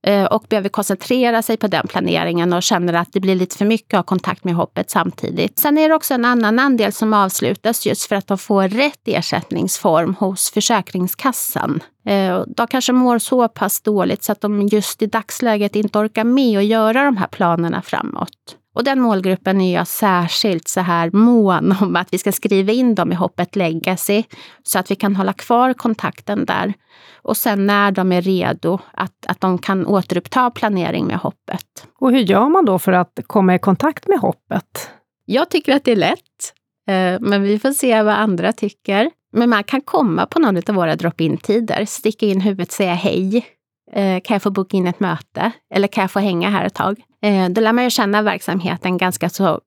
Eh, 0.07 0.25
och 0.25 0.45
behöver 0.49 0.69
koncentrera 0.69 1.41
sig 1.41 1.57
på 1.57 1.67
den 1.67 1.87
planeringen 1.87 2.53
och 2.53 2.63
känner 2.63 2.93
att 2.93 3.13
det 3.13 3.19
blir 3.19 3.35
lite 3.35 3.57
för 3.57 3.65
mycket 3.65 3.93
att 3.93 3.97
ha 3.97 4.03
kontakt 4.03 4.43
med 4.43 4.55
hoppet 4.55 4.89
samtidigt. 4.89 5.59
Sen 5.59 5.77
är 5.77 5.89
det 5.89 5.95
också 5.95 6.13
en 6.13 6.25
annan 6.25 6.59
andel 6.59 6.93
som 6.93 7.13
avslutas 7.13 7.85
just 7.85 8.05
för 8.05 8.15
att 8.15 8.27
de 8.27 8.37
får 8.37 8.67
rätt 8.67 9.01
ersättningsform 9.05 10.15
hos 10.19 10.51
Försäkringskassan. 10.51 11.83
Eh, 12.05 12.43
de 12.47 12.67
kanske 12.67 12.93
mår 12.93 13.19
så 13.19 13.47
pass 13.47 13.81
dåligt 13.81 14.23
så 14.23 14.31
att 14.31 14.41
de 14.41 14.67
just 14.67 15.01
i 15.01 15.05
dagsläget 15.05 15.75
inte 15.75 15.99
orkar 15.99 16.23
med 16.23 16.57
att 16.57 16.65
göra 16.65 17.03
de 17.03 17.17
här 17.17 17.27
planerna 17.27 17.81
framåt. 17.81 18.57
Och 18.77 18.83
den 18.83 19.01
målgruppen 19.01 19.61
är 19.61 19.75
jag 19.75 19.87
särskilt 19.87 20.67
så 20.67 20.79
här 20.81 21.11
mån 21.11 21.75
om 21.81 21.95
att 21.95 22.13
vi 22.13 22.17
ska 22.17 22.31
skriva 22.31 22.71
in 22.71 22.95
dem 22.95 23.11
i 23.11 23.15
Hoppet 23.15 23.55
Legacy 23.55 24.23
så 24.63 24.79
att 24.79 24.91
vi 24.91 24.95
kan 24.95 25.15
hålla 25.15 25.33
kvar 25.33 25.73
kontakten 25.73 26.45
där. 26.45 26.73
Och 27.21 27.37
sen 27.37 27.67
när 27.67 27.91
de 27.91 28.11
är 28.11 28.21
redo, 28.21 28.79
att, 28.93 29.25
att 29.27 29.41
de 29.41 29.57
kan 29.57 29.85
återuppta 29.85 30.51
planering 30.51 31.05
med 31.05 31.17
Hoppet. 31.17 31.87
Och 31.99 32.11
hur 32.11 32.19
gör 32.19 32.49
man 32.49 32.65
då 32.65 32.79
för 32.79 32.91
att 32.91 33.19
komma 33.27 33.55
i 33.55 33.59
kontakt 33.59 34.07
med 34.07 34.19
Hoppet? 34.19 34.89
Jag 35.25 35.49
tycker 35.49 35.75
att 35.75 35.83
det 35.83 35.91
är 35.91 35.95
lätt, 35.95 36.53
eh, 36.87 37.19
men 37.19 37.43
vi 37.43 37.59
får 37.59 37.71
se 37.71 38.03
vad 38.03 38.15
andra 38.15 38.53
tycker. 38.53 39.11
Men 39.33 39.49
man 39.49 39.63
kan 39.63 39.81
komma 39.81 40.25
på 40.25 40.39
någon 40.39 40.57
av 40.57 40.75
våra 40.75 40.95
drop-in-tider, 40.95 41.85
sticka 41.85 42.25
in 42.25 42.41
huvudet 42.41 42.67
och 42.67 42.73
säga 42.73 42.93
hej. 42.93 43.45
Eh, 43.93 44.21
kan 44.21 44.35
jag 44.35 44.41
få 44.41 44.51
boka 44.51 44.77
in 44.77 44.87
ett 44.87 44.99
möte? 44.99 45.51
Eller 45.73 45.87
kan 45.87 46.01
jag 46.01 46.11
få 46.11 46.19
hänga 46.19 46.49
här 46.49 46.65
ett 46.65 46.75
tag? 46.75 47.01
Eh, 47.21 47.49
då 47.49 47.61
lär 47.61 47.73
man 47.73 47.83
ju 47.83 47.89
känna 47.89 48.21
verksamheten 48.21 48.97
ganska 48.97 49.29
så 49.29 49.61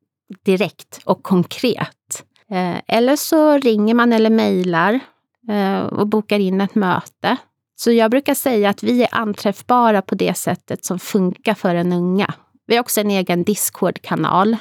direkt 0.45 1.01
och 1.05 1.23
konkret. 1.23 2.25
Eh, 2.51 2.77
eller 2.87 3.17
så 3.17 3.59
ringer 3.59 3.95
man 3.95 4.13
eller 4.13 4.31
mejlar 4.31 5.01
eh, 5.49 5.81
och 5.81 6.07
bokar 6.07 6.39
in 6.39 6.61
ett 6.61 6.75
möte. 6.75 7.37
Så 7.77 7.93
jag 7.93 8.11
brukar 8.11 8.35
säga 8.35 8.71
att 8.71 8.83
vi 8.83 9.03
är 9.03 9.09
anträffbara 9.13 10.03
på 10.03 10.15
det 10.15 10.35
sättet 10.35 10.85
som 10.85 10.99
funkar 10.99 11.55
för 11.55 11.75
en 11.75 11.93
unga. 11.93 12.35
Vi 12.67 12.77
har 12.77 12.81
också 12.81 13.01
en 13.01 13.11
egen 13.11 13.45
Discord-kanal 13.45 14.57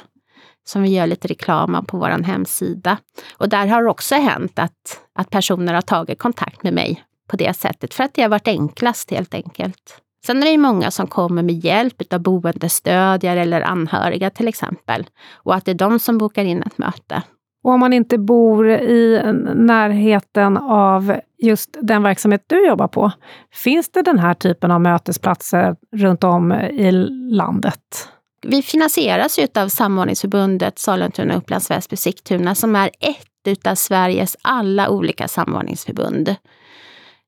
som 0.64 0.82
vi 0.82 0.88
gör 0.88 1.06
lite 1.06 1.28
reklam 1.28 1.86
på 1.86 1.98
vår 1.98 2.22
hemsida. 2.22 2.96
Och 3.36 3.48
där 3.48 3.66
har 3.66 3.82
det 3.82 3.90
också 3.90 4.14
hänt 4.14 4.58
att, 4.58 5.00
att 5.14 5.30
personer 5.30 5.74
har 5.74 5.82
tagit 5.82 6.18
kontakt 6.18 6.62
med 6.62 6.74
mig 6.74 7.04
på 7.28 7.36
det 7.36 7.54
sättet, 7.54 7.94
för 7.94 8.04
att 8.04 8.14
det 8.14 8.22
har 8.22 8.28
varit 8.28 8.48
enklast 8.48 9.10
helt 9.10 9.34
enkelt. 9.34 10.00
Sen 10.26 10.42
är 10.42 10.46
det 10.46 10.58
många 10.58 10.90
som 10.90 11.06
kommer 11.06 11.42
med 11.42 11.64
hjälp 11.64 12.12
av 12.12 12.20
boendestödjare 12.20 13.40
eller 13.40 13.60
anhöriga 13.60 14.30
till 14.30 14.48
exempel. 14.48 15.06
Och 15.32 15.54
att 15.54 15.64
det 15.64 15.70
är 15.70 15.74
de 15.74 15.98
som 15.98 16.18
bokar 16.18 16.44
in 16.44 16.62
ett 16.62 16.78
möte. 16.78 17.22
Och 17.62 17.70
om 17.72 17.80
man 17.80 17.92
inte 17.92 18.18
bor 18.18 18.70
i 18.70 19.22
närheten 19.54 20.56
av 20.56 21.20
just 21.38 21.76
den 21.80 22.02
verksamhet 22.02 22.44
du 22.46 22.66
jobbar 22.66 22.88
på, 22.88 23.12
finns 23.52 23.90
det 23.90 24.02
den 24.02 24.18
här 24.18 24.34
typen 24.34 24.70
av 24.70 24.80
mötesplatser 24.80 25.76
runt 25.96 26.24
om 26.24 26.52
i 26.52 26.92
landet? 27.32 28.08
Vi 28.42 28.62
finansieras 28.62 29.38
av 29.54 29.68
Samordningsförbundet 29.68 30.78
Sollentuna, 30.78 31.34
Upplands 31.34 31.70
Väsby, 31.70 31.96
Sigtuna 31.96 32.54
som 32.54 32.76
är 32.76 32.90
ett 33.00 33.66
av 33.66 33.74
Sveriges 33.74 34.36
alla 34.42 34.88
olika 34.88 35.28
samordningsförbund. 35.28 36.34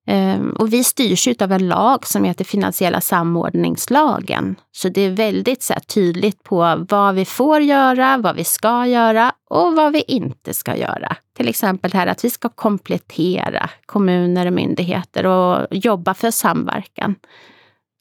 Ehm, 0.07 0.51
och 0.51 0.73
vi 0.73 0.85
styrs 0.85 1.29
av 1.41 1.53
en 1.53 1.69
lag 1.69 2.07
som 2.07 2.25
heter 2.25 2.45
finansiella 2.45 3.01
samordningslagen. 3.01 4.57
Så 4.73 4.89
det 4.89 5.01
är 5.01 5.11
väldigt 5.11 5.63
så 5.63 5.73
här, 5.73 5.81
tydligt 5.81 6.43
på 6.43 6.87
vad 6.89 7.15
vi 7.15 7.25
får 7.25 7.61
göra, 7.61 8.17
vad 8.19 8.37
vi 8.37 8.45
ska 8.45 8.87
göra 8.87 9.33
och 9.51 9.77
vad 9.77 9.93
vi 9.93 10.05
inte 10.09 10.55
ska 10.55 10.77
göra. 10.77 11.17
Till 11.37 11.49
exempel 11.49 11.93
här 11.93 12.07
att 12.07 12.25
vi 12.25 12.31
ska 12.31 12.49
komplettera 12.49 13.71
kommuner 13.87 14.47
och 14.47 14.53
myndigheter 14.53 15.27
och 15.27 15.67
jobba 15.71 16.15
för 16.15 16.31
samverkan. 16.31 17.15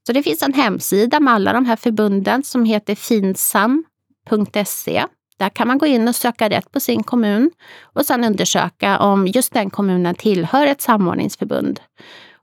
Så 0.08 0.14
det 0.14 0.24
finns 0.24 0.44
en 0.44 0.54
hemsida 0.54 1.20
med 1.20 1.34
alla 1.34 1.54
de 1.54 1.66
här 1.66 1.76
förbunden 1.76 2.44
som 2.44 2.66
heter 2.66 2.96
finsam.se 2.96 3.86
där 5.42 5.50
kan 5.50 5.68
man 5.68 5.78
gå 5.78 5.86
in 5.86 6.08
och 6.08 6.16
söka 6.16 6.50
rätt 6.50 6.72
på 6.72 6.80
sin 6.80 7.04
kommun 7.04 7.52
och 7.94 8.06
sedan 8.06 8.24
undersöka 8.24 9.00
om 9.00 9.28
just 9.28 9.54
den 9.54 9.70
kommunen 9.70 10.16
tillhör 10.16 10.68
ett 10.68 10.82
samordningsförbund. 10.82 11.80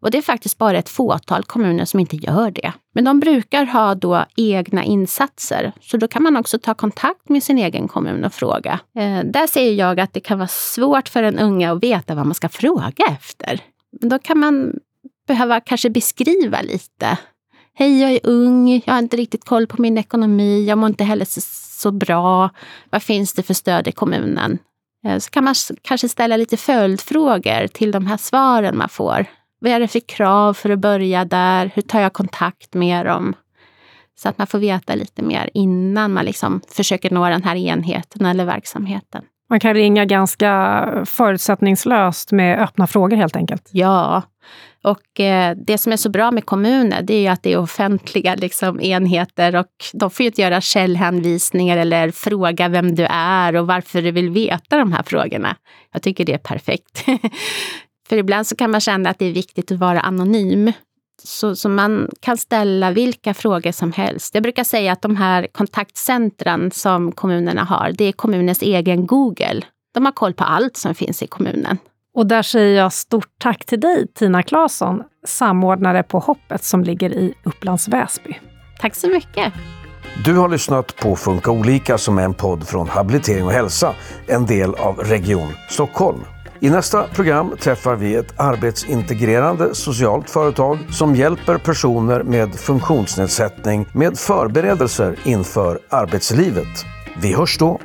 Och 0.00 0.10
det 0.10 0.18
är 0.18 0.22
faktiskt 0.22 0.58
bara 0.58 0.78
ett 0.78 0.88
fåtal 0.88 1.44
kommuner 1.44 1.84
som 1.84 2.00
inte 2.00 2.16
gör 2.16 2.50
det. 2.50 2.72
Men 2.94 3.04
de 3.04 3.20
brukar 3.20 3.64
ha 3.64 3.94
då 3.94 4.24
egna 4.36 4.84
insatser, 4.84 5.72
så 5.80 5.96
då 5.96 6.08
kan 6.08 6.22
man 6.22 6.36
också 6.36 6.58
ta 6.58 6.74
kontakt 6.74 7.28
med 7.28 7.42
sin 7.42 7.58
egen 7.58 7.88
kommun 7.88 8.24
och 8.24 8.32
fråga. 8.32 8.80
Eh, 8.98 9.20
där 9.24 9.46
ser 9.46 9.72
jag 9.72 10.00
att 10.00 10.12
det 10.12 10.20
kan 10.20 10.38
vara 10.38 10.48
svårt 10.48 11.08
för 11.08 11.22
en 11.22 11.38
unga 11.38 11.72
att 11.72 11.82
veta 11.82 12.14
vad 12.14 12.26
man 12.26 12.34
ska 12.34 12.48
fråga 12.48 13.04
efter. 13.10 13.60
Men 14.00 14.08
då 14.08 14.18
kan 14.18 14.38
man 14.38 14.74
behöva 15.26 15.60
kanske 15.60 15.90
beskriva 15.90 16.62
lite. 16.62 17.18
Hej, 17.80 18.00
jag 18.00 18.12
är 18.12 18.20
ung, 18.22 18.82
jag 18.86 18.92
har 18.92 18.98
inte 18.98 19.16
riktigt 19.16 19.44
koll 19.44 19.66
på 19.66 19.82
min 19.82 19.98
ekonomi, 19.98 20.64
jag 20.64 20.78
mår 20.78 20.88
inte 20.88 21.04
heller 21.04 21.26
så 21.80 21.90
bra? 21.90 22.50
Vad 22.90 23.02
finns 23.02 23.32
det 23.32 23.42
för 23.42 23.54
stöd 23.54 23.88
i 23.88 23.92
kommunen? 23.92 24.58
Eh, 25.06 25.18
så 25.18 25.30
kan 25.30 25.44
man 25.44 25.54
kanske 25.82 26.08
ställa 26.08 26.36
lite 26.36 26.56
följdfrågor 26.56 27.66
till 27.66 27.90
de 27.90 28.06
här 28.06 28.16
svaren 28.16 28.78
man 28.78 28.88
får. 28.88 29.26
Vad 29.60 29.72
är 29.72 29.80
det 29.80 29.88
för 29.88 30.00
krav 30.00 30.54
för 30.54 30.70
att 30.70 30.78
börja 30.78 31.24
där? 31.24 31.70
Hur 31.74 31.82
tar 31.82 32.00
jag 32.00 32.12
kontakt 32.12 32.74
med 32.74 33.06
dem? 33.06 33.34
Så 34.18 34.28
att 34.28 34.38
man 34.38 34.46
får 34.46 34.58
veta 34.58 34.94
lite 34.94 35.22
mer 35.22 35.50
innan 35.54 36.12
man 36.12 36.24
liksom 36.24 36.60
försöker 36.68 37.10
nå 37.10 37.28
den 37.28 37.42
här 37.42 37.56
enheten 37.56 38.26
eller 38.26 38.44
verksamheten. 38.44 39.24
Man 39.50 39.60
kan 39.60 39.74
ringa 39.74 40.04
ganska 40.04 40.84
förutsättningslöst 41.06 42.32
med 42.32 42.62
öppna 42.62 42.86
frågor 42.86 43.16
helt 43.16 43.36
enkelt. 43.36 43.68
Ja, 43.72 44.22
och 44.82 45.20
eh, 45.20 45.56
det 45.66 45.78
som 45.78 45.92
är 45.92 45.96
så 45.96 46.10
bra 46.10 46.30
med 46.30 46.46
kommuner, 46.46 47.02
det 47.02 47.14
är 47.14 47.20
ju 47.20 47.26
att 47.28 47.42
det 47.42 47.52
är 47.52 47.58
offentliga 47.58 48.34
liksom, 48.34 48.80
enheter 48.80 49.56
och 49.56 49.66
de 49.92 50.10
får 50.10 50.24
ju 50.24 50.26
inte 50.26 50.42
göra 50.42 50.60
källhänvisningar 50.60 51.76
eller 51.76 52.10
fråga 52.10 52.68
vem 52.68 52.94
du 52.94 53.06
är 53.10 53.56
och 53.56 53.66
varför 53.66 54.02
du 54.02 54.10
vill 54.10 54.30
veta 54.30 54.78
de 54.78 54.92
här 54.92 55.02
frågorna. 55.02 55.56
Jag 55.92 56.02
tycker 56.02 56.24
det 56.24 56.34
är 56.34 56.38
perfekt. 56.38 57.04
För 58.08 58.16
ibland 58.16 58.46
så 58.46 58.56
kan 58.56 58.70
man 58.70 58.80
känna 58.80 59.10
att 59.10 59.18
det 59.18 59.26
är 59.26 59.32
viktigt 59.32 59.72
att 59.72 59.78
vara 59.78 60.00
anonym. 60.00 60.72
Så, 61.22 61.56
så, 61.56 61.68
man 61.68 62.10
kan 62.20 62.36
ställa 62.36 62.90
vilka 62.90 63.34
frågor 63.34 63.72
som 63.72 63.92
helst. 63.92 64.34
Jag 64.34 64.42
brukar 64.42 64.64
säga 64.64 64.92
att 64.92 65.02
de 65.02 65.16
här 65.16 65.48
kontaktcentren 65.52 66.70
som 66.70 67.12
kommunerna 67.12 67.64
har, 67.64 67.92
det 67.98 68.04
är 68.04 68.12
kommunens 68.12 68.62
egen 68.62 69.06
Google. 69.06 69.62
De 69.94 70.04
har 70.04 70.12
koll 70.12 70.34
på 70.34 70.44
allt 70.44 70.76
som 70.76 70.94
finns 70.94 71.22
i 71.22 71.26
kommunen. 71.26 71.78
Och 72.14 72.26
där 72.26 72.42
säger 72.42 72.78
jag 72.80 72.92
stort 72.92 73.28
tack 73.38 73.64
till 73.64 73.80
dig, 73.80 74.06
Tina 74.14 74.42
Claesson, 74.42 75.02
samordnare 75.26 76.02
på 76.02 76.18
Hoppet 76.18 76.64
som 76.64 76.84
ligger 76.84 77.10
i 77.10 77.34
Upplands 77.44 77.88
Väsby. 77.88 78.38
Tack 78.80 78.94
så 78.94 79.08
mycket. 79.08 79.52
Du 80.24 80.36
har 80.36 80.48
lyssnat 80.48 80.96
på 80.96 81.16
Funka 81.16 81.50
olika 81.50 81.98
som 81.98 82.18
är 82.18 82.22
en 82.22 82.34
podd 82.34 82.68
från 82.68 82.88
Habilitering 82.88 83.44
och 83.44 83.52
hälsa, 83.52 83.94
en 84.26 84.46
del 84.46 84.74
av 84.74 84.98
Region 84.98 85.52
Stockholm. 85.70 86.20
I 86.60 86.70
nästa 86.70 87.06
program 87.08 87.56
träffar 87.60 87.96
vi 87.96 88.14
ett 88.14 88.40
arbetsintegrerande 88.40 89.74
socialt 89.74 90.30
företag 90.30 90.78
som 90.90 91.14
hjälper 91.14 91.58
personer 91.58 92.22
med 92.22 92.54
funktionsnedsättning 92.54 93.86
med 93.92 94.18
förberedelser 94.18 95.16
inför 95.24 95.78
arbetslivet. 95.88 96.86
Vi 97.20 97.34
hörs 97.34 97.58
då! 97.58 97.80